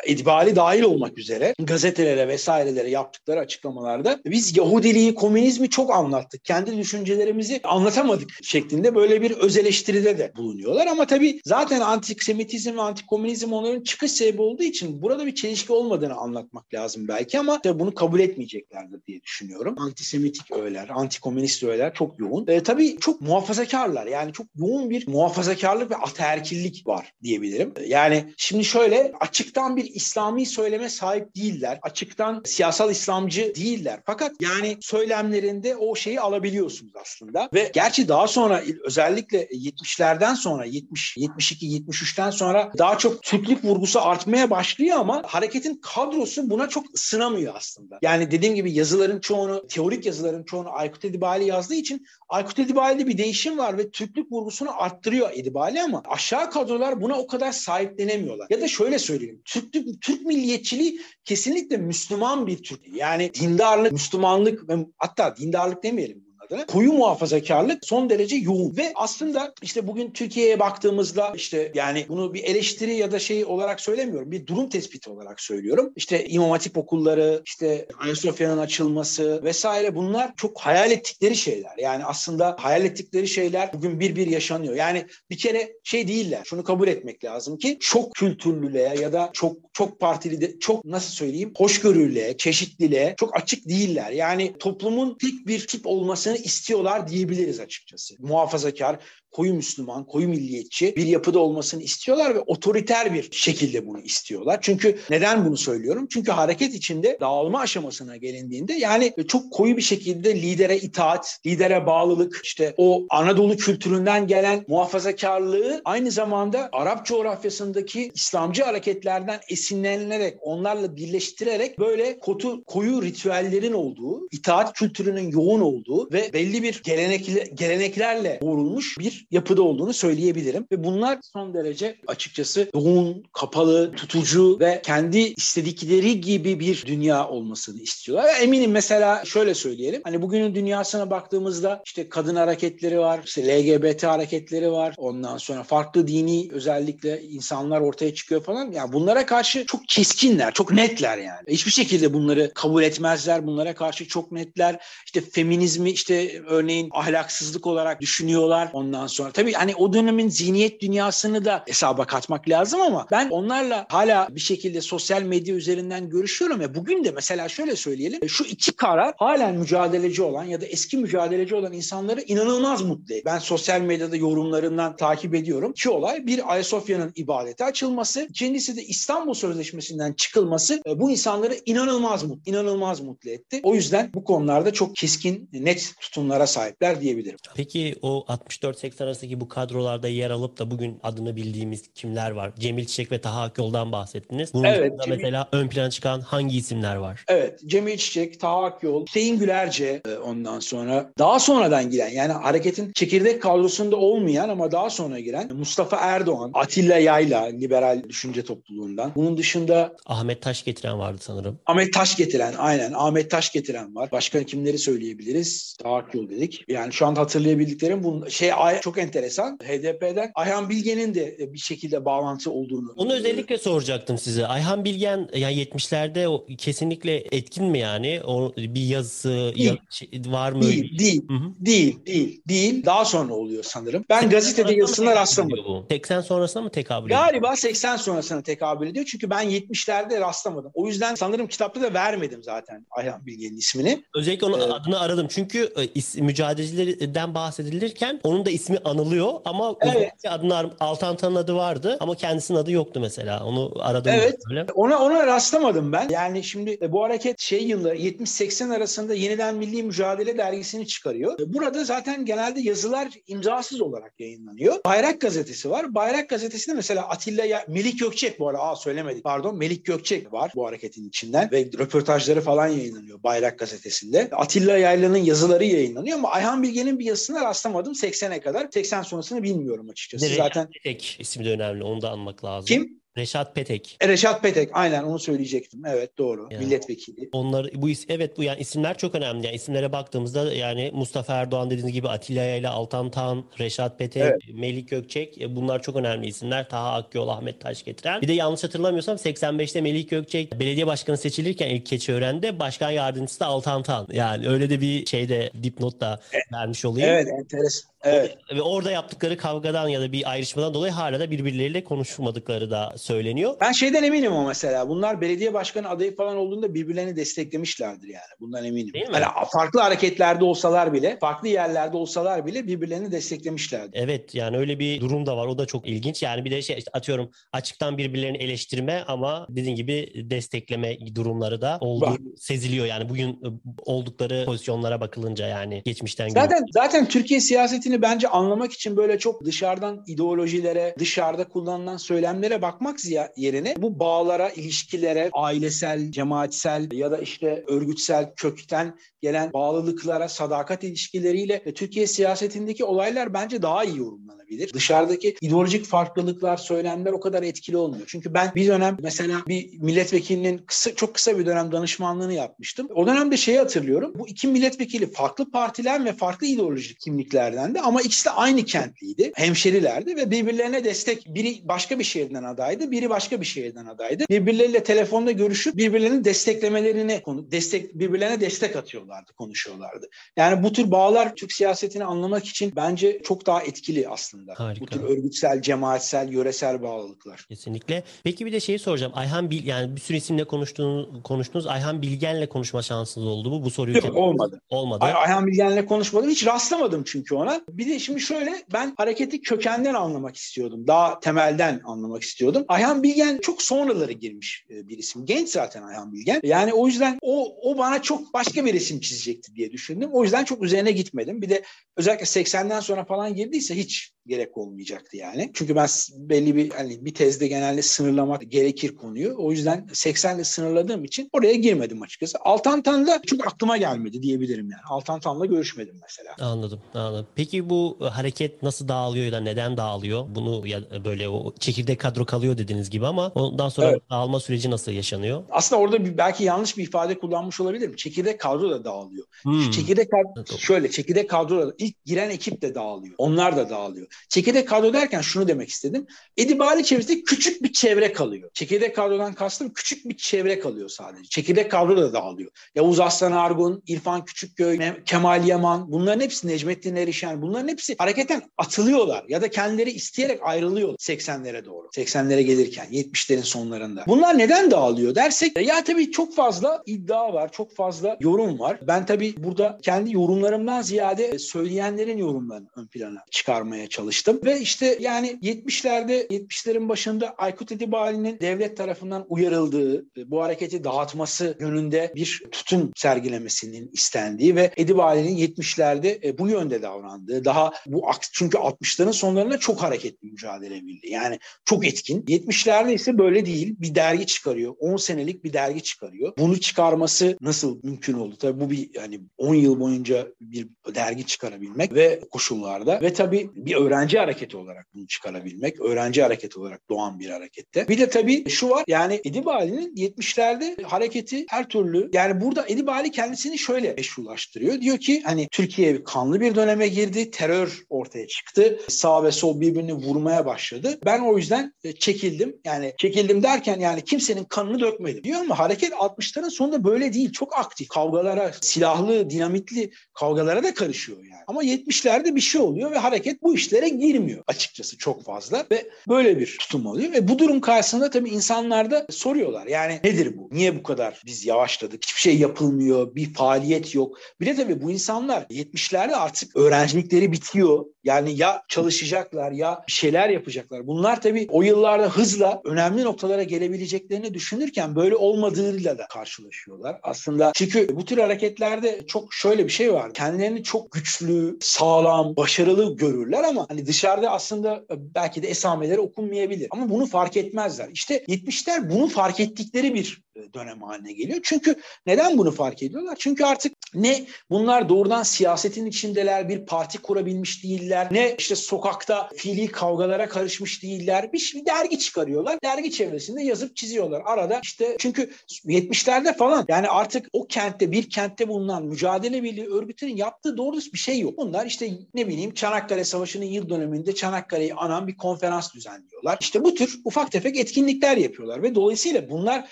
Edibali 0.05 0.55
dahil 0.55 0.81
olmak 0.81 1.17
üzere 1.17 1.55
gazetelere 1.59 2.27
vesairelere 2.27 2.89
yaptıkları 2.89 3.39
açıklamalarda 3.39 4.19
biz 4.25 4.57
Yahudiliği, 4.57 5.15
komünizmi 5.15 5.69
çok 5.69 5.95
anlattık. 5.95 6.43
Kendi 6.45 6.77
düşüncelerimizi 6.77 7.59
anlatamadık 7.63 8.29
şeklinde 8.43 8.95
böyle 8.95 9.21
bir 9.21 9.31
öz 9.31 9.57
eleştiride 9.57 10.17
de 10.17 10.31
bulunuyorlar. 10.37 10.87
Ama 10.87 11.07
tabii 11.07 11.41
zaten 11.45 11.81
antisemitizm 11.81 12.77
ve 12.77 12.81
antikomünizm 12.81 13.53
onların 13.53 13.83
çıkış 13.83 14.11
sebebi 14.11 14.41
olduğu 14.41 14.63
için 14.63 15.01
burada 15.01 15.25
bir 15.25 15.35
çelişki 15.35 15.73
olmadığını 15.73 16.15
anlatmak 16.15 16.73
lazım 16.73 17.07
belki 17.07 17.39
ama 17.39 17.61
tabii 17.61 17.79
bunu 17.79 17.93
kabul 17.93 18.19
etmeyeceklerdir 18.19 19.05
diye 19.07 19.21
düşünüyorum. 19.21 19.75
Antisemitik 19.77 20.51
öğeler, 20.51 20.89
antikomünist 20.89 21.63
öğeler 21.63 21.93
çok 21.93 22.19
yoğun. 22.19 22.47
E, 22.47 22.63
tabii 22.63 22.97
çok 22.99 23.21
muhafazakarlar. 23.21 24.07
Yani 24.07 24.33
çok 24.33 24.47
yoğun 24.55 24.89
bir 24.89 25.07
muhafazakarlık 25.07 25.91
ve 25.91 25.95
ataerkillik 25.95 26.87
var 26.87 27.13
diyebilirim. 27.23 27.73
Yani 27.87 28.33
şimdi 28.37 28.65
şöyle 28.65 29.13
açıktan 29.19 29.77
bir 29.77 29.92
İslami 29.93 30.45
söyleme 30.45 30.89
sahip 30.89 31.35
değiller. 31.35 31.79
Açıktan 31.81 32.41
siyasal 32.45 32.91
İslamcı 32.91 33.55
değiller. 33.55 33.99
Fakat 34.05 34.31
yani 34.41 34.77
söylemlerinde 34.81 35.75
o 35.75 35.95
şeyi 35.95 36.21
alabiliyorsunuz 36.21 36.93
aslında. 37.01 37.49
Ve 37.53 37.71
gerçi 37.73 38.07
daha 38.07 38.27
sonra 38.27 38.63
özellikle 38.85 39.45
70'lerden 39.45 40.33
sonra 40.33 40.65
70 40.65 41.17
72 41.17 41.65
73'ten 41.67 42.29
sonra 42.29 42.71
daha 42.77 42.97
çok 42.97 43.23
Türklük 43.23 43.65
vurgusu 43.65 44.01
artmaya 44.01 44.49
başlıyor 44.49 44.97
ama 44.97 45.23
hareketin 45.25 45.81
kadrosu 45.81 46.49
buna 46.49 46.69
çok 46.69 46.93
ısınamıyor 46.95 47.55
aslında. 47.55 47.99
Yani 48.01 48.31
dediğim 48.31 48.55
gibi 48.55 48.71
yazıların 48.71 49.19
çoğunu, 49.19 49.67
teorik 49.67 50.05
yazıların 50.05 50.43
çoğunu 50.43 50.69
Aykut 50.71 51.05
Edibali 51.05 51.45
yazdığı 51.45 51.75
için 51.75 52.07
Aykut 52.29 52.59
Edibali'de 52.59 53.07
bir 53.07 53.17
değişim 53.17 53.57
var 53.57 53.77
ve 53.77 53.91
Türklük 53.91 54.31
vurgusunu 54.31 54.81
arttırıyor 54.81 55.29
Edibali 55.33 55.81
ama 55.81 56.03
aşağı 56.05 56.51
kadrolar 56.51 57.01
buna 57.01 57.19
o 57.19 57.27
kadar 57.27 57.51
sahiplenemiyorlar. 57.51 58.47
Ya 58.49 58.61
da 58.61 58.67
şöyle 58.67 58.99
söyleyeyim. 58.99 59.41
Türklük 59.45 59.72
Türk 60.01 60.25
milliyetçiliği 60.25 61.01
kesinlikle 61.25 61.77
Müslüman 61.77 62.47
bir 62.47 62.63
Türk. 62.63 62.79
Yani 62.95 63.33
dindarlık, 63.33 63.91
Müslümanlık 63.91 64.69
ve 64.69 64.75
hatta 64.97 65.37
dindarlık 65.37 65.83
demeyelim 65.83 66.32
adına 66.53 66.65
koyu 66.65 66.93
muhafazakarlık 66.93 67.85
son 67.85 68.09
derece 68.09 68.35
yoğun 68.35 68.77
ve 68.77 68.91
aslında 68.95 69.53
işte 69.61 69.87
bugün 69.87 70.11
Türkiye'ye 70.11 70.59
baktığımızda 70.59 71.33
işte 71.35 71.71
yani 71.75 72.05
bunu 72.09 72.33
bir 72.33 72.43
eleştiri 72.43 72.95
ya 72.95 73.11
da 73.11 73.19
şey 73.19 73.45
olarak 73.45 73.81
söylemiyorum 73.81 74.31
bir 74.31 74.47
durum 74.47 74.69
tespiti 74.69 75.09
olarak 75.09 75.41
söylüyorum. 75.41 75.93
İşte 75.95 76.25
İmam 76.25 76.49
Hatip 76.49 76.77
okulları 76.77 77.41
işte 77.45 77.87
Ayasofya'nın 77.99 78.57
açılması 78.57 79.43
vesaire 79.43 79.95
bunlar 79.95 80.33
çok 80.37 80.59
hayal 80.59 80.91
ettikleri 80.91 81.35
şeyler. 81.35 81.77
Yani 81.77 82.05
aslında 82.05 82.55
hayal 82.59 82.85
ettikleri 82.85 83.27
şeyler 83.27 83.73
bugün 83.73 83.99
bir 83.99 84.15
bir 84.15 84.27
yaşanıyor. 84.27 84.75
Yani 84.75 85.05
bir 85.29 85.37
kere 85.37 85.73
şey 85.83 86.07
değiller. 86.07 86.41
Şunu 86.45 86.63
kabul 86.63 86.87
etmek 86.87 87.23
lazım 87.23 87.57
ki 87.57 87.77
çok 87.79 88.13
kültürlülüğe 88.13 88.95
ya 89.01 89.13
da 89.13 89.29
çok 89.33 89.57
çok 89.73 89.99
partili 89.99 90.41
de 90.41 90.59
çok 90.59 90.85
nasıl 90.85 91.13
söyleyeyim 91.13 91.53
hoşgörülüğe, 91.57 92.37
çeşitliliğe 92.37 93.15
çok 93.17 93.37
açık 93.37 93.69
değiller. 93.69 94.11
Yani 94.11 94.53
toplumun 94.59 95.17
tek 95.21 95.47
bir 95.47 95.67
tip 95.67 95.87
olmasını 95.87 96.37
istiyorlar 96.43 97.07
diyebiliriz 97.07 97.59
açıkçası. 97.59 98.15
Muhafazakar, 98.19 98.99
koyu 99.31 99.53
Müslüman, 99.53 100.05
koyu 100.05 100.29
milliyetçi 100.29 100.95
bir 100.95 101.05
yapıda 101.05 101.39
olmasını 101.39 101.83
istiyorlar 101.83 102.35
ve 102.35 102.39
otoriter 102.39 103.13
bir 103.13 103.29
şekilde 103.31 103.87
bunu 103.87 103.99
istiyorlar. 103.99 104.59
Çünkü 104.61 104.99
neden 105.09 105.45
bunu 105.45 105.57
söylüyorum? 105.57 106.07
Çünkü 106.13 106.31
hareket 106.31 106.73
içinde 106.73 107.17
dağılma 107.19 107.59
aşamasına 107.59 108.17
gelindiğinde 108.17 108.73
yani 108.73 109.13
çok 109.27 109.51
koyu 109.51 109.77
bir 109.77 109.81
şekilde 109.81 110.41
lidere 110.41 110.77
itaat, 110.77 111.39
lidere 111.45 111.85
bağlılık, 111.85 112.41
işte 112.43 112.73
o 112.77 113.05
Anadolu 113.09 113.57
kültüründen 113.57 114.27
gelen 114.27 114.65
muhafazakarlığı 114.67 115.81
aynı 115.85 116.11
zamanda 116.11 116.69
Arap 116.71 117.05
coğrafyasındaki 117.05 118.11
İslamcı 118.15 118.63
hareketlerden 118.63 119.39
esinlenilerek, 119.49 120.37
onlarla 120.41 120.95
birleştirerek 120.95 121.79
böyle 121.79 122.19
kotu, 122.19 122.63
koyu 122.63 123.01
ritüellerin 123.01 123.73
olduğu, 123.73 124.27
itaat 124.31 124.73
kültürünün 124.73 125.31
yoğun 125.31 125.61
olduğu 125.61 126.11
ve 126.11 126.22
belli 126.33 126.63
bir 126.63 126.81
gelenekle, 126.83 127.49
geleneklerle 127.53 128.39
doğrulmuş 128.41 128.99
bir 128.99 129.27
yapıda 129.31 129.61
olduğunu 129.61 129.93
söyleyebilirim. 129.93 130.67
Ve 130.71 130.83
bunlar 130.83 131.19
son 131.33 131.53
derece 131.53 131.95
açıkçası 132.07 132.69
yoğun, 132.75 133.23
kapalı, 133.33 133.91
tutucu 133.91 134.59
ve 134.59 134.81
kendi 134.85 135.19
istedikleri 135.19 136.21
gibi 136.21 136.59
bir 136.59 136.83
dünya 136.85 137.27
olmasını 137.27 137.81
istiyorlar. 137.81 138.41
Eminim 138.41 138.71
mesela 138.71 139.25
şöyle 139.25 139.53
söyleyelim. 139.53 140.01
Hani 140.03 140.21
bugünün 140.21 140.55
dünyasına 140.55 141.09
baktığımızda 141.09 141.81
işte 141.85 142.09
kadın 142.09 142.35
hareketleri 142.35 142.99
var, 142.99 143.19
işte 143.25 143.41
LGBT 143.47 144.03
hareketleri 144.03 144.71
var. 144.71 144.95
Ondan 144.97 145.37
sonra 145.37 145.63
farklı 145.63 146.07
dini 146.07 146.49
özellikle 146.51 147.21
insanlar 147.21 147.81
ortaya 147.81 148.13
çıkıyor 148.13 148.43
falan. 148.43 148.71
Yani 148.71 148.93
bunlara 148.93 149.25
karşı 149.25 149.65
çok 149.65 149.87
keskinler, 149.87 150.53
çok 150.53 150.71
netler 150.71 151.17
yani. 151.17 151.47
Hiçbir 151.47 151.71
şekilde 151.71 152.13
bunları 152.13 152.51
kabul 152.53 152.83
etmezler. 152.83 153.47
Bunlara 153.47 153.75
karşı 153.75 154.07
çok 154.07 154.31
netler. 154.31 154.79
İşte 155.05 155.21
feminizmi 155.21 155.91
işte 155.91 156.12
örneğin 156.47 156.89
ahlaksızlık 156.91 157.67
olarak 157.67 158.01
düşünüyorlar 158.01 158.69
ondan 158.73 159.07
sonra. 159.07 159.31
Tabii 159.31 159.53
hani 159.53 159.75
o 159.75 159.93
dönemin 159.93 160.29
zihniyet 160.29 160.81
dünyasını 160.81 161.45
da 161.45 161.63
hesaba 161.67 162.05
katmak 162.05 162.49
lazım 162.49 162.81
ama 162.81 163.07
ben 163.11 163.29
onlarla 163.29 163.85
hala 163.89 164.27
bir 164.31 164.39
şekilde 164.39 164.81
sosyal 164.81 165.21
medya 165.21 165.55
üzerinden 165.55 166.09
görüşüyorum 166.09 166.61
ya 166.61 166.75
bugün 166.75 167.03
de 167.03 167.11
mesela 167.11 167.49
şöyle 167.49 167.75
söyleyelim. 167.75 168.29
Şu 168.29 168.43
iki 168.43 168.71
karar 168.71 169.13
halen 169.17 169.55
mücadeleci 169.55 170.21
olan 170.21 170.43
ya 170.43 170.61
da 170.61 170.65
eski 170.65 170.97
mücadeleci 170.97 171.55
olan 171.55 171.73
insanları 171.73 172.21
inanılmaz 172.21 172.81
mutlu 172.81 173.03
ediyor. 173.13 173.25
Ben 173.25 173.39
sosyal 173.39 173.81
medyada 173.81 174.15
yorumlarından 174.15 174.95
takip 174.95 175.35
ediyorum. 175.35 175.71
İki 175.71 175.89
olay 175.89 176.27
bir 176.27 176.53
Ayasofya'nın 176.53 177.11
ibadete 177.15 177.65
açılması, 177.65 178.27
ikincisi 178.29 178.77
de 178.77 178.83
İstanbul 178.83 179.33
Sözleşmesi'nden 179.33 180.13
çıkılması 180.13 180.81
e, 180.87 180.99
bu 180.99 181.11
insanları 181.11 181.57
inanılmaz 181.65 182.23
mutlu, 182.23 182.51
inanılmaz 182.51 183.01
mutlu 183.01 183.29
etti. 183.29 183.59
O 183.63 183.75
yüzden 183.75 184.11
bu 184.13 184.23
konularda 184.23 184.73
çok 184.73 184.95
keskin, 184.95 185.49
net 185.53 185.93
tutumlara 186.07 186.47
sahipler 186.47 187.01
diyebilirim. 187.01 187.37
Peki 187.55 187.95
o 188.01 188.25
64-80 188.27 189.03
arasındaki 189.03 189.41
bu 189.41 189.47
kadrolarda 189.49 190.07
yer 190.07 190.29
alıp 190.29 190.59
da 190.59 190.71
bugün 190.71 190.99
adını 191.03 191.35
bildiğimiz 191.35 191.83
kimler 191.95 192.31
var? 192.31 192.51
Cemil 192.59 192.85
Çiçek 192.85 193.11
ve 193.11 193.21
Taha 193.21 193.41
Akyol'dan 193.41 193.91
bahsettiniz. 193.91 194.53
Bunun 194.53 194.63
Evet, 194.63 194.93
Cemil- 195.05 195.09
mesela 195.09 195.47
ön 195.51 195.67
plana 195.67 195.89
çıkan 195.89 196.21
hangi 196.21 196.57
isimler 196.57 196.95
var? 196.95 197.23
Evet, 197.27 197.59
Cemil 197.65 197.97
Çiçek, 197.97 198.39
Taha 198.39 198.65
Akyol, 198.65 199.05
Hüseyin 199.05 199.39
Gülerce 199.39 200.01
e, 200.07 200.13
ondan 200.17 200.59
sonra 200.59 201.11
daha 201.17 201.39
sonradan 201.39 201.89
giren 201.91 202.09
yani 202.09 202.33
hareketin 202.33 202.91
çekirdek 202.95 203.41
kadrosunda 203.41 203.95
olmayan 203.95 204.49
ama 204.49 204.71
daha 204.71 204.89
sonra 204.89 205.19
giren 205.19 205.53
Mustafa 205.53 205.97
Erdoğan, 205.97 206.51
Atilla 206.53 206.97
Yayla 206.97 207.43
liberal 207.43 208.03
düşünce 208.09 208.43
topluluğundan. 208.45 209.11
Bunun 209.15 209.37
dışında 209.37 209.95
Ahmet 210.05 210.41
Taş 210.41 210.63
getiren 210.65 210.99
vardı 210.99 211.17
sanırım. 211.21 211.59
Ahmet 211.65 211.93
Taş 211.93 212.17
getiren 212.17 212.53
aynen 212.57 212.93
Ahmet 212.95 213.31
Taş 213.31 213.51
getiren 213.51 213.95
var. 213.95 214.09
Başka 214.11 214.43
kimleri 214.43 214.77
söyleyebiliriz? 214.77 215.75
Taha 215.93 216.07
Akyol 216.07 216.29
dedik. 216.29 216.65
Yani 216.67 216.93
şu 216.93 217.05
an 217.05 217.15
hatırlayabildiklerim 217.15 218.03
bu 218.03 218.29
şey 218.29 218.51
çok 218.81 218.97
enteresan. 218.97 219.57
HDP'den 219.63 220.31
Ayhan 220.35 220.69
Bilge'nin 220.69 221.13
de 221.15 221.37
e, 221.39 221.53
bir 221.53 221.57
şekilde 221.57 222.05
bağlantı 222.05 222.51
olduğunu. 222.51 222.93
Onu 222.95 223.13
özellikle 223.13 223.57
soracaktım 223.57 224.17
size. 224.17 224.47
Ayhan 224.47 224.85
Bilgen 224.85 225.29
yani 225.35 225.55
70'lerde 225.55 226.27
o 226.27 226.45
kesinlikle 226.57 227.15
etkin 227.31 227.65
mi 227.65 227.79
yani? 227.79 228.21
O 228.25 228.53
bir 228.57 228.81
yazısı 228.81 229.53
ya- 229.55 229.77
şey- 229.89 230.09
var 230.27 230.51
mı? 230.51 230.61
Değil, 230.61 230.99
değil, 230.99 231.21
değil, 231.59 232.05
değil, 232.05 232.41
değil. 232.47 232.85
Daha 232.85 233.05
sonra 233.05 233.33
oluyor 233.33 233.63
sanırım. 233.63 234.05
Ben 234.09 234.21
80 234.21 234.29
gazetede 234.31 234.73
yazısına 234.73 235.15
rastlamadım. 235.15 235.59
ediyor 235.59 235.83
bu? 235.83 235.85
80 235.89 236.21
sonrasına 236.21 236.63
mı 236.63 236.69
tekabül 236.69 237.05
ediyor? 237.05 237.19
Galiba 237.19 237.55
80 237.55 237.95
sonrasına 237.97 238.41
tekabül 238.43 238.87
ediyor. 238.87 239.05
Çünkü 239.05 239.29
ben 239.29 239.49
70'lerde 239.49 240.19
rastlamadım. 240.19 240.71
O 240.73 240.87
yüzden 240.87 241.15
sanırım 241.15 241.47
kitapta 241.47 241.81
da 241.81 241.93
vermedim 241.93 242.43
zaten 242.43 242.85
Ayhan 242.91 243.25
Bilge'nin 243.25 243.57
ismini. 243.57 244.03
Özellikle 244.15 244.45
onun 244.45 244.57
Evet. 244.61 244.71
adını 244.71 244.99
aradım. 244.99 245.27
Çünkü 245.29 245.73
e, 245.77 245.82
is- 245.85 246.21
mücadelecilerden 246.21 247.35
bahsedilirken 247.35 248.19
onun 248.23 248.45
da 248.45 248.49
ismi 248.49 248.77
anılıyor 248.85 249.31
ama 249.45 249.75
Evet. 249.81 250.11
ar- 250.51 250.69
Altantan'ın 250.79 251.35
adı 251.35 251.55
vardı 251.55 251.97
ama 251.99 252.15
kendisinin 252.15 252.57
adı 252.57 252.71
yoktu 252.71 252.99
mesela. 252.99 253.45
Onu 253.45 253.71
aradım. 253.79 254.11
Evet. 254.15 254.39
Böyle. 254.49 254.65
Ona 254.75 254.99
ona 254.99 255.27
rastlamadım 255.27 255.91
ben. 255.91 256.09
Yani 256.09 256.43
şimdi 256.43 256.77
e, 256.81 256.91
bu 256.91 257.03
hareket 257.03 257.39
şey 257.39 257.63
yılları 257.63 257.97
70-80 257.97 258.75
arasında 258.75 259.13
Yeniden 259.13 259.55
Milli 259.55 259.83
Mücadele 259.83 260.37
dergisini 260.37 260.87
çıkarıyor. 260.87 261.39
E, 261.39 261.53
Burada 261.53 261.83
zaten 261.83 262.25
genelde 262.25 262.61
yazılar 262.61 263.07
imzasız 263.27 263.81
olarak 263.81 264.19
yayınlanıyor. 264.19 264.75
Bayrak 264.85 265.21
gazetesi 265.21 265.69
var. 265.69 265.95
Bayrak 265.95 266.29
gazetesinde 266.29 266.75
mesela 266.75 267.09
Atilla 267.09 267.45
ya 267.45 267.65
Melik 267.67 267.99
Gökçek 267.99 268.39
bu 268.39 268.49
arada 268.49 268.61
aa 268.61 268.75
söylemedik 268.75 269.23
pardon 269.23 269.57
Melik 269.57 269.85
Gökçek 269.85 270.33
var 270.33 270.51
bu 270.55 270.67
hareketin 270.67 271.07
içinden 271.09 271.49
ve 271.51 271.65
röportajları 271.79 272.41
falan 272.41 272.67
yayınlanıyor 272.67 273.23
Bayrak 273.23 273.59
gazetesinde. 273.59 274.29
Atilla 274.31 274.77
Yayla'nın 274.77 275.17
yazıları 275.17 275.65
yayınlanıyor 275.75 276.17
ama 276.17 276.29
Ayhan 276.31 276.63
Bilge'nin 276.63 276.99
bir 276.99 277.05
yazısına 277.05 277.43
rastlamadım 277.43 277.93
80'e 277.93 278.41
kadar. 278.41 278.67
80 278.73 279.01
sonrasını 279.01 279.43
bilmiyorum 279.43 279.89
açıkçası. 279.89 280.25
Reşat 280.25 280.37
Zaten 280.37 280.69
Petek 280.69 281.15
ismi 281.19 281.45
de 281.45 281.51
önemli. 281.51 281.83
Onu 281.83 282.01
da 282.01 282.09
anmak 282.09 282.43
lazım. 282.43 282.67
kim? 282.67 283.02
Reşat 283.17 283.55
Petek. 283.55 283.97
E, 284.01 284.07
Reşat 284.07 284.41
Petek 284.41 284.69
aynen 284.73 285.03
onu 285.03 285.19
söyleyecektim. 285.19 285.85
Evet 285.85 286.17
doğru. 286.17 286.47
Ya. 286.51 286.59
Milletvekili. 286.59 287.29
Onlar 287.31 287.69
bu 287.75 287.89
is 287.89 288.05
evet 288.09 288.37
bu 288.37 288.43
yani 288.43 288.59
isimler 288.59 288.97
çok 288.97 289.15
önemli. 289.15 289.45
Yani 289.45 289.55
isimlere 289.55 289.91
baktığımızda 289.91 290.53
yani 290.53 290.91
Mustafa 290.93 291.33
Erdoğan 291.33 291.69
dediğiniz 291.69 291.93
gibi 291.93 292.09
Atilla 292.09 292.55
ile 292.55 292.69
Altan 292.69 293.11
Tan, 293.11 293.45
Reşat 293.59 293.99
Petek, 293.99 294.23
Evet. 294.23 294.41
Melik 294.53 294.89
Gökçek 294.89 295.41
e, 295.41 295.55
bunlar 295.55 295.81
çok 295.81 295.95
önemli 295.95 296.27
isimler. 296.27 296.69
Taha 296.69 296.93
Akyol, 296.93 297.27
Ahmet 297.27 297.61
Taş 297.61 297.83
getiren. 297.83 298.21
Bir 298.21 298.27
de 298.27 298.33
yanlış 298.33 298.63
hatırlamıyorsam 298.63 299.15
85'te 299.15 299.81
Melik 299.81 300.09
Gökçek 300.09 300.59
belediye 300.59 300.87
başkanı 300.87 301.17
seçilirken 301.17 301.69
ilk 301.69 301.85
Keçiören'de 301.85 302.59
başkan 302.59 302.91
yardımcısı 302.91 303.39
da 303.39 303.45
Altan 303.45 303.83
Tan. 303.83 304.07
Yani 304.11 304.49
öyle 304.49 304.69
de 304.69 304.81
bir 304.81 305.05
şeyde 305.05 305.51
dipnot 305.63 305.99
da 306.01 306.19
vermiş 306.53 306.85
olayım. 306.85 307.09
Evet 307.09 307.27
enteresan. 307.39 307.92
Evet. 308.03 308.37
Ve 308.55 308.61
orada 308.61 308.91
yaptıkları 308.91 309.37
kavgadan 309.37 309.87
ya 309.87 310.01
da 310.01 310.11
bir 310.11 310.31
ayrışmadan 310.31 310.73
dolayı 310.73 310.93
hala 310.93 311.19
da 311.19 311.31
birbirleriyle 311.31 311.83
konuşmadıkları 311.83 312.71
da 312.71 312.93
söyleniyor. 312.97 313.55
Ben 313.61 313.71
şeyden 313.71 314.03
eminim 314.03 314.33
ama 314.33 314.47
mesela 314.47 314.89
bunlar 314.89 315.21
belediye 315.21 315.53
başkanı 315.53 315.89
adayı 315.89 316.15
falan 316.15 316.37
olduğunda 316.37 316.73
birbirlerini 316.73 317.15
desteklemişlerdir 317.15 318.07
yani. 318.07 318.23
Bundan 318.39 318.65
eminim. 318.65 318.93
Değil 318.93 319.07
mi? 319.07 319.13
Hani 319.13 319.47
farklı 319.51 319.79
hareketlerde 319.79 320.43
olsalar 320.43 320.93
bile, 320.93 321.17
farklı 321.19 321.47
yerlerde 321.47 321.97
olsalar 321.97 322.45
bile 322.45 322.67
birbirlerini 322.67 323.11
desteklemişlerdir. 323.11 323.99
Evet 323.99 324.35
yani 324.35 324.57
öyle 324.57 324.79
bir 324.79 325.01
durum 325.01 325.25
da 325.25 325.37
var. 325.37 325.47
O 325.47 325.57
da 325.57 325.65
çok 325.65 325.87
ilginç. 325.87 326.23
Yani 326.23 326.45
bir 326.45 326.51
de 326.51 326.61
şey 326.61 326.83
atıyorum 326.93 327.31
açıktan 327.51 327.97
birbirlerini 327.97 328.37
eleştirme 328.37 329.03
ama 329.07 329.47
dediğin 329.49 329.75
gibi 329.75 330.11
destekleme 330.15 331.15
durumları 331.15 331.61
da 331.61 331.79
Var. 331.81 332.17
seziliyor. 332.37 332.85
Yani 332.85 333.09
bugün 333.09 333.39
oldukları 333.85 334.45
pozisyonlara 334.45 335.01
bakılınca 335.01 335.47
yani 335.47 335.81
geçmişten. 335.85 336.29
Zaten 336.29 336.65
zaten 336.71 337.07
Türkiye 337.07 337.39
siyasetini 337.39 337.92
bence 338.01 338.27
anlamak 338.27 338.73
için 338.73 338.97
böyle 338.97 339.19
çok 339.19 339.45
dışarıdan 339.45 340.03
ideolojilere, 340.07 340.95
dışarıda 340.99 341.47
kullanılan 341.47 341.97
söylemlere 341.97 342.61
bakmak 342.61 342.99
yerine 343.35 343.75
bu 343.77 343.99
bağlara, 343.99 344.49
ilişkilere, 344.49 345.29
ailesel, 345.33 346.11
cemaatsel 346.11 346.91
ya 346.91 347.11
da 347.11 347.17
işte 347.17 347.63
örgütsel 347.67 348.33
kökten 348.35 348.97
gelen 349.21 349.53
bağlılıklara, 349.53 350.29
sadakat 350.29 350.83
ilişkileriyle 350.83 351.61
ve 351.65 351.73
Türkiye 351.73 352.07
siyasetindeki 352.07 352.85
olaylar 352.85 353.33
bence 353.33 353.61
daha 353.61 353.83
iyi 353.83 353.97
yorumlanabilir. 353.97 354.73
Dışarıdaki 354.73 355.35
ideolojik 355.41 355.85
farklılıklar, 355.85 356.57
söylemler 356.57 357.11
o 357.11 357.19
kadar 357.19 357.43
etkili 357.43 357.77
olmuyor. 357.77 358.03
Çünkü 358.07 358.33
ben 358.33 358.51
bir 358.55 358.67
dönem 358.67 358.97
mesela 359.01 359.41
bir 359.47 359.79
milletvekilinin 359.79 360.57
kısa, 360.57 360.95
çok 360.95 361.13
kısa 361.13 361.39
bir 361.39 361.45
dönem 361.45 361.71
danışmanlığını 361.71 362.33
yapmıştım. 362.33 362.87
O 362.95 363.07
dönemde 363.07 363.37
şeyi 363.37 363.57
hatırlıyorum. 363.57 364.13
Bu 364.15 364.27
iki 364.27 364.47
milletvekili 364.47 365.11
farklı 365.11 365.51
partiler 365.51 366.05
ve 366.05 366.13
farklı 366.13 366.47
ideolojik 366.47 366.99
kimliklerdendi 366.99 367.81
ama 367.83 368.01
ikisi 368.01 368.25
de 368.25 368.29
aynı 368.29 368.65
kentliydi. 368.65 369.31
Hemşerilerdi 369.35 370.15
ve 370.15 370.31
birbirlerine 370.31 370.83
destek 370.83 371.25
biri 371.35 371.59
başka 371.63 371.99
bir 371.99 372.03
şehirden 372.03 372.43
adaydı, 372.43 372.91
biri 372.91 373.09
başka 373.09 373.41
bir 373.41 373.45
şehirden 373.45 373.85
adaydı. 373.85 374.23
Birbirleriyle 374.29 374.83
telefonda 374.83 375.31
görüşüp 375.31 375.75
birbirlerini 375.77 376.23
desteklemelerini 376.25 377.21
konu 377.23 377.51
destek 377.51 377.93
birbirlerine 377.99 378.41
destek 378.41 378.75
atıyorlardı, 378.75 379.33
konuşuyorlardı. 379.33 380.09
Yani 380.37 380.63
bu 380.63 380.73
tür 380.73 380.91
bağlar 380.91 381.35
Türk 381.35 381.51
siyasetini 381.51 382.05
anlamak 382.05 382.45
için 382.45 382.73
bence 382.75 383.21
çok 383.23 383.45
daha 383.45 383.61
etkili 383.63 384.09
aslında. 384.09 384.53
Harika. 384.57 384.81
Bu 384.81 384.85
tür 384.85 385.01
örgütsel, 385.03 385.61
cemaatsel, 385.61 386.29
yöresel 386.33 386.81
bağlılıklar. 386.81 387.45
Kesinlikle. 387.49 388.03
Peki 388.23 388.45
bir 388.45 388.51
de 388.51 388.59
şeyi 388.59 388.79
soracağım. 388.79 389.11
Ayhan 389.15 389.49
Bil 389.51 389.65
yani 389.67 389.95
bir 389.95 390.01
sürü 390.01 390.17
isimle 390.17 390.43
konuştuğunuz, 390.43 391.23
konuştunuz. 391.23 391.67
Ayhan 391.67 392.01
Bilgen'le 392.01 392.45
konuşma 392.47 392.81
şansınız 392.81 393.27
oldu 393.27 393.49
mu? 393.49 393.63
Bu 393.65 393.69
soruyu 393.71 393.97
Yok 393.97 394.15
olmadı. 394.15 394.61
olmadı. 394.69 395.05
Ay- 395.05 395.13
Ayhan 395.13 395.47
Bilgen'le 395.47 395.85
konuşmadım. 395.85 396.29
Hiç 396.29 396.45
rastlamadım 396.45 397.03
çünkü 397.03 397.35
ona. 397.35 397.61
Bir 397.77 397.89
de 397.89 397.99
şimdi 397.99 398.19
şöyle 398.19 398.63
ben 398.73 398.93
hareketi 398.97 399.41
kökenden 399.41 399.93
anlamak 399.93 400.35
istiyordum. 400.35 400.87
Daha 400.87 401.19
temelden 401.19 401.81
anlamak 401.85 402.23
istiyordum. 402.23 402.65
Ayhan 402.67 403.03
Bilgen 403.03 403.37
çok 403.37 403.61
sonraları 403.61 404.11
girmiş 404.11 404.65
e, 404.69 404.87
bir 404.87 404.97
isim. 404.97 405.25
Genç 405.25 405.49
zaten 405.49 405.83
Ayhan 405.83 406.13
Bilgen. 406.13 406.39
Yani 406.43 406.73
o 406.73 406.87
yüzden 406.87 407.17
o, 407.21 407.55
o 407.71 407.77
bana 407.77 408.01
çok 408.01 408.33
başka 408.33 408.65
bir 408.65 408.73
resim 408.73 408.99
çizecekti 408.99 409.55
diye 409.55 409.71
düşündüm. 409.71 410.09
O 410.13 410.23
yüzden 410.23 410.43
çok 410.43 410.63
üzerine 410.63 410.91
gitmedim. 410.91 411.41
Bir 411.41 411.49
de 411.49 411.63
özellikle 411.97 412.25
80'den 412.25 412.79
sonra 412.79 413.05
falan 413.05 413.35
girdiyse 413.35 413.75
hiç 413.75 414.13
gerek 414.27 414.57
olmayacaktı 414.57 415.17
yani. 415.17 415.51
Çünkü 415.53 415.75
ben 415.75 415.87
belli 416.17 416.55
bir 416.55 416.69
hani 416.69 417.05
bir 417.05 417.13
tezde 417.13 417.47
genelde 417.47 417.81
sınırlamak 417.81 418.51
gerekir 418.51 418.95
konuyu. 418.95 419.35
O 419.37 419.51
yüzden 419.51 419.87
80 419.93 420.35
ile 420.35 420.43
sınırladığım 420.43 421.03
için 421.03 421.29
oraya 421.33 421.55
girmedim 421.55 422.01
açıkçası. 422.01 422.37
Altantan'da 422.41 423.21
çok 423.25 423.47
aklıma 423.47 423.77
gelmedi 423.77 424.21
diyebilirim 424.21 424.71
yani. 424.71 424.81
Altantan'la 424.89 425.45
görüşmedim 425.45 425.99
mesela. 426.01 426.35
Anladım, 426.51 426.81
anladım. 426.93 427.27
Peki 427.35 427.69
bu 427.69 427.97
hareket 428.11 428.63
nasıl 428.63 428.87
dağılıyor 428.87 429.33
ya 429.33 429.39
neden 429.39 429.77
dağılıyor? 429.77 430.25
Bunu 430.35 430.67
ya 430.67 431.05
böyle 431.05 431.29
o 431.29 431.53
çekirdek 431.59 431.99
kadro 431.99 432.25
kalıyor 432.25 432.57
dediğiniz 432.57 432.89
gibi 432.89 433.07
ama 433.07 433.31
ondan 433.35 433.69
sonra 433.69 433.89
evet. 433.89 434.01
dağılma 434.09 434.39
süreci 434.39 434.71
nasıl 434.71 434.91
yaşanıyor? 434.91 435.43
Aslında 435.51 435.81
orada 435.81 436.05
bir, 436.05 436.17
belki 436.17 436.43
yanlış 436.43 436.77
bir 436.77 436.83
ifade 436.83 437.19
kullanmış 437.19 437.59
olabilirim. 437.59 437.95
Çekirdek 437.95 438.39
kadro 438.39 438.71
da 438.71 438.83
dağılıyor. 438.83 439.25
Hmm. 439.43 439.71
Çekirdek 439.71 440.09
kadro 440.11 440.57
şöyle 440.57 440.91
çekirdek 440.91 441.29
kadro 441.29 441.67
da 441.67 441.73
ilk 441.77 442.05
giren 442.05 442.29
ekip 442.29 442.61
de 442.61 442.75
dağılıyor. 442.75 443.15
Onlar 443.17 443.57
da 443.57 443.69
dağılıyor. 443.69 444.07
Çekirdek 444.29 444.67
kadro 444.67 444.93
derken 444.93 445.21
şunu 445.21 445.47
demek 445.47 445.69
istedim. 445.69 446.07
Edibali 446.37 446.83
çevresinde 446.83 447.23
küçük 447.23 447.63
bir 447.63 447.73
çevre 447.73 448.13
kalıyor. 448.13 448.49
Çekirdek 448.53 448.95
kadrodan 448.95 449.33
kastım 449.33 449.73
küçük 449.73 450.05
bir 450.09 450.17
çevre 450.17 450.59
kalıyor 450.59 450.89
sadece. 450.89 451.29
Çekirdek 451.29 451.71
kadro 451.71 451.97
da 451.97 452.13
dağılıyor. 452.13 452.51
Yavuz 452.75 452.99
Aslan 452.99 453.31
Argun, 453.31 453.83
İrfan 453.87 454.25
Küçükköy, 454.25 454.79
Kemal 455.05 455.47
Yaman 455.47 455.91
bunların 455.91 456.21
hepsi 456.21 456.47
Necmettin 456.47 456.95
Erişen 456.95 457.41
bunların 457.41 457.67
hepsi 457.67 457.95
hareketten 457.97 458.41
atılıyorlar 458.57 459.25
ya 459.27 459.41
da 459.41 459.49
kendileri 459.49 459.91
isteyerek 459.91 460.39
ayrılıyor 460.43 460.93
80'lere 460.93 461.65
doğru. 461.65 461.87
80'lere 461.87 462.41
gelirken 462.41 462.87
70'lerin 462.91 463.43
sonlarında. 463.43 464.03
Bunlar 464.07 464.37
neden 464.37 464.71
dağılıyor 464.71 465.15
dersek 465.15 465.61
ya 465.61 465.83
tabii 465.83 466.11
çok 466.11 466.35
fazla 466.35 466.83
iddia 466.85 467.33
var, 467.33 467.51
çok 467.51 467.75
fazla 467.75 468.17
yorum 468.19 468.59
var. 468.59 468.79
Ben 468.87 469.05
tabii 469.05 469.35
burada 469.37 469.79
kendi 469.81 470.13
yorumlarımdan 470.13 470.81
ziyade 470.81 471.39
söyleyenlerin 471.39 472.17
yorumlarını 472.17 472.67
ön 472.75 472.87
plana 472.87 473.25
çıkarmaya 473.31 473.87
çalıştım. 474.03 474.39
Ve 474.45 474.59
işte 474.59 474.97
yani 474.99 475.39
70'lerde 475.41 476.27
70'lerin 476.27 476.89
başında 476.89 477.35
Aykut 477.37 477.71
Edibali'nin 477.71 478.39
devlet 478.39 478.77
tarafından 478.77 479.25
uyarıldığı, 479.29 480.05
bu 480.25 480.43
hareketi 480.43 480.83
dağıtması 480.83 481.57
yönünde 481.59 482.11
bir 482.15 482.43
tutum 482.51 482.91
sergilemesinin 482.95 483.89
istendiği 483.93 484.55
ve 484.55 484.71
Edibali'nin 484.77 485.37
70'lerde 485.37 486.27
e, 486.27 486.37
bu 486.37 486.49
yönde 486.49 486.81
davrandığı, 486.81 487.45
daha 487.45 487.71
bu 487.85 488.03
çünkü 488.31 488.57
60'ların 488.57 489.13
sonlarında 489.13 489.57
çok 489.57 489.83
hareketli 489.83 490.31
mücadele 490.31 490.75
bildi. 490.75 491.07
Yani 491.09 491.39
çok 491.65 491.87
etkin. 491.87 492.21
70'lerde 492.21 492.93
ise 492.93 493.17
böyle 493.17 493.45
değil. 493.45 493.75
Bir 493.79 493.95
dergi 493.95 494.25
çıkarıyor. 494.25 494.75
10 494.79 494.97
senelik 494.97 495.43
bir 495.43 495.53
dergi 495.53 495.83
çıkarıyor. 495.83 496.33
Bunu 496.37 496.59
çıkarması 496.59 497.37
nasıl 497.41 497.79
mümkün 497.83 498.13
oldu? 498.13 498.35
Tabii 498.39 498.59
bu 498.59 498.69
bir 498.69 498.89
yani 498.93 499.21
10 499.37 499.55
yıl 499.55 499.79
boyunca 499.79 500.27
bir 500.41 500.67
dergi 500.95 501.25
çıkarabilmek 501.25 501.93
ve 501.93 502.21
koşullarda 502.31 503.01
ve 503.01 503.13
tabii 503.13 503.49
bir 503.55 503.75
öğrenci 503.75 503.92
hareketi 503.93 504.57
olarak 504.57 504.87
bunu 504.93 505.07
çıkarabilmek, 505.07 505.81
öğrenci 505.81 506.23
hareketi 506.23 506.59
olarak 506.59 506.89
doğan 506.89 507.19
bir 507.19 507.29
harekette. 507.29 507.87
Bir 507.87 507.97
de 507.97 508.09
tabii 508.09 508.49
şu 508.49 508.69
var 508.69 508.83
yani 508.87 509.21
Edip 509.25 509.47
Ali'nin 509.47 509.95
70'lerde 509.95 510.83
hareketi 510.83 511.45
her 511.49 511.69
türlü 511.69 512.09
yani 512.13 512.41
burada 512.41 512.65
Edip 512.67 512.89
Ali 512.89 513.11
kendisini 513.11 513.57
şöyle 513.57 513.93
meşrulaştırıyor. 513.93 514.81
Diyor 514.81 514.97
ki 514.97 515.21
hani 515.25 515.47
Türkiye 515.51 516.03
kanlı 516.03 516.41
bir 516.41 516.55
döneme 516.55 516.87
girdi, 516.87 517.31
terör 517.31 517.83
ortaya 517.89 518.27
çıktı. 518.27 518.79
Sağ 518.87 519.23
ve 519.23 519.31
sol 519.31 519.61
birbirini 519.61 519.93
vurmaya 519.93 520.45
başladı. 520.45 520.99
Ben 521.05 521.19
o 521.19 521.37
yüzden 521.37 521.73
e, 521.83 521.93
çekildim. 521.93 522.55
Yani 522.65 522.93
çekildim 522.97 523.43
derken 523.43 523.79
yani 523.79 524.03
kimsenin 524.03 524.43
kanını 524.43 524.79
dökmedim 524.79 525.23
diyor 525.23 525.39
ama 525.39 525.59
hareket 525.59 525.91
60'ların 525.91 526.49
sonunda 526.49 526.83
böyle 526.83 527.13
değil. 527.13 527.31
Çok 527.31 527.57
aktif. 527.57 527.87
Kavgalara, 527.87 528.51
silahlı, 528.61 529.29
dinamitli 529.29 529.91
kavgalara 530.13 530.63
da 530.63 530.73
karışıyor 530.73 531.17
yani. 531.17 531.43
Ama 531.47 531.63
70'lerde 531.63 532.35
bir 532.35 532.41
şey 532.41 532.61
oluyor 532.61 532.91
ve 532.91 532.97
hareket 532.97 533.43
bu 533.43 533.55
işlere 533.55 533.82
girmiyor 533.87 534.43
açıkçası 534.47 534.97
çok 534.97 535.25
fazla 535.25 535.65
ve 535.71 535.89
böyle 536.09 536.39
bir 536.39 536.57
tutum 536.59 536.85
oluyor 536.85 537.11
ve 537.11 537.27
bu 537.27 537.39
durum 537.39 537.61
karşısında 537.61 538.09
tabii 538.09 538.29
insanlar 538.29 538.91
da 538.91 539.05
soruyorlar. 539.09 539.67
Yani 539.67 539.99
nedir 540.03 540.37
bu? 540.37 540.49
Niye 540.51 540.75
bu 540.75 540.83
kadar 540.83 541.21
biz 541.25 541.45
yavaşladık? 541.45 542.03
Hiçbir 542.03 542.21
şey 542.21 542.37
yapılmıyor, 542.37 543.15
bir 543.15 543.33
faaliyet 543.33 543.95
yok. 543.95 544.17
Bir 544.41 544.45
de 544.45 544.55
tabii 544.55 544.81
bu 544.81 544.91
insanlar 544.91 545.41
70'lerde 545.41 546.15
artık 546.15 546.55
öğrencilikleri 546.55 547.31
bitiyor. 547.31 547.85
Yani 548.03 548.37
ya 548.37 548.63
çalışacaklar 548.67 549.51
ya 549.51 549.83
bir 549.87 549.91
şeyler 549.91 550.29
yapacaklar. 550.29 550.87
Bunlar 550.87 551.21
tabii 551.21 551.47
o 551.49 551.61
yıllarda 551.61 552.09
hızla 552.09 552.61
önemli 552.65 553.03
noktalara 553.03 553.43
gelebileceklerini 553.43 554.33
düşünürken 554.33 554.95
böyle 554.95 555.15
olmadığıyla 555.15 555.97
da 555.97 556.07
karşılaşıyorlar. 556.07 556.99
Aslında 557.03 557.51
çünkü 557.55 557.95
bu 557.95 558.05
tür 558.05 558.17
hareketlerde 558.17 559.01
çok 559.07 559.33
şöyle 559.33 559.65
bir 559.65 559.71
şey 559.71 559.93
var. 559.93 560.13
Kendilerini 560.13 560.63
çok 560.63 560.91
güçlü, 560.91 561.57
sağlam, 561.61 562.35
başarılı 562.35 562.97
görürler 562.97 563.43
ama 563.43 563.67
hani 563.73 563.85
dışarıda 563.85 564.29
aslında 564.31 564.75
e, 564.75 564.95
belki 565.15 565.43
de 565.43 565.47
esameleri 565.47 565.99
okunmayabilir. 565.99 566.67
Ama 566.71 566.89
bunu 566.89 567.05
fark 567.05 567.37
etmezler. 567.37 567.89
İşte 567.93 568.17
70'ler 568.17 568.89
bunu 568.89 569.07
fark 569.07 569.39
ettikleri 569.39 569.93
bir 569.93 570.23
e, 570.35 570.53
dönem 570.53 570.81
haline 570.81 571.13
geliyor. 571.13 571.39
Çünkü 571.43 571.75
neden 572.05 572.37
bunu 572.37 572.51
fark 572.51 572.83
ediyorlar? 572.83 573.15
Çünkü 573.19 573.43
artık 573.43 573.72
ne 573.95 574.25
bunlar 574.49 574.89
doğrudan 574.89 575.23
siyasetin 575.23 575.85
içindeler, 575.85 576.49
bir 576.49 576.65
parti 576.65 576.97
kurabilmiş 576.97 577.63
değiller, 577.63 578.07
ne 578.11 578.35
işte 578.37 578.55
sokakta 578.55 579.29
fiili 579.37 579.67
kavgalara 579.67 580.29
karışmış 580.29 580.83
değiller. 580.83 581.33
Bir, 581.33 581.53
bir 581.55 581.65
dergi 581.65 581.99
çıkarıyorlar. 581.99 582.57
Dergi 582.63 582.91
çevresinde 582.91 583.43
yazıp 583.43 583.75
çiziyorlar. 583.75 584.21
Arada 584.25 584.59
işte 584.63 584.95
çünkü 584.99 585.31
70'lerde 585.65 586.37
falan 586.37 586.65
yani 586.67 586.89
artık 586.89 587.29
o 587.33 587.47
kentte 587.47 587.91
bir 587.91 588.09
kentte 588.09 588.47
bulunan 588.47 588.85
mücadele 588.85 589.43
birliği 589.43 589.67
örgütünün 589.67 590.15
yaptığı 590.15 590.57
doğru 590.57 590.77
bir 590.93 590.97
şey 590.97 591.19
yok. 591.19 591.37
Bunlar 591.37 591.65
işte 591.65 591.89
ne 592.13 592.27
bileyim 592.27 592.53
Çanakkale 592.53 593.03
Savaşı'nın 593.03 593.45
yıl 593.45 593.69
döneminde 593.69 594.15
Çanakkale'yi 594.15 594.73
anan 594.73 595.07
bir 595.07 595.17
konferans 595.17 595.73
düzenliyorlar. 595.73 596.37
İşte 596.41 596.63
bu 596.63 596.73
tür 596.75 596.99
ufak 597.05 597.31
tefek 597.31 597.57
etkinlikler 597.57 598.17
yapıyorlar 598.17 598.63
ve 598.63 598.75
dolayısıyla 598.75 599.29
bunlar 599.29 599.69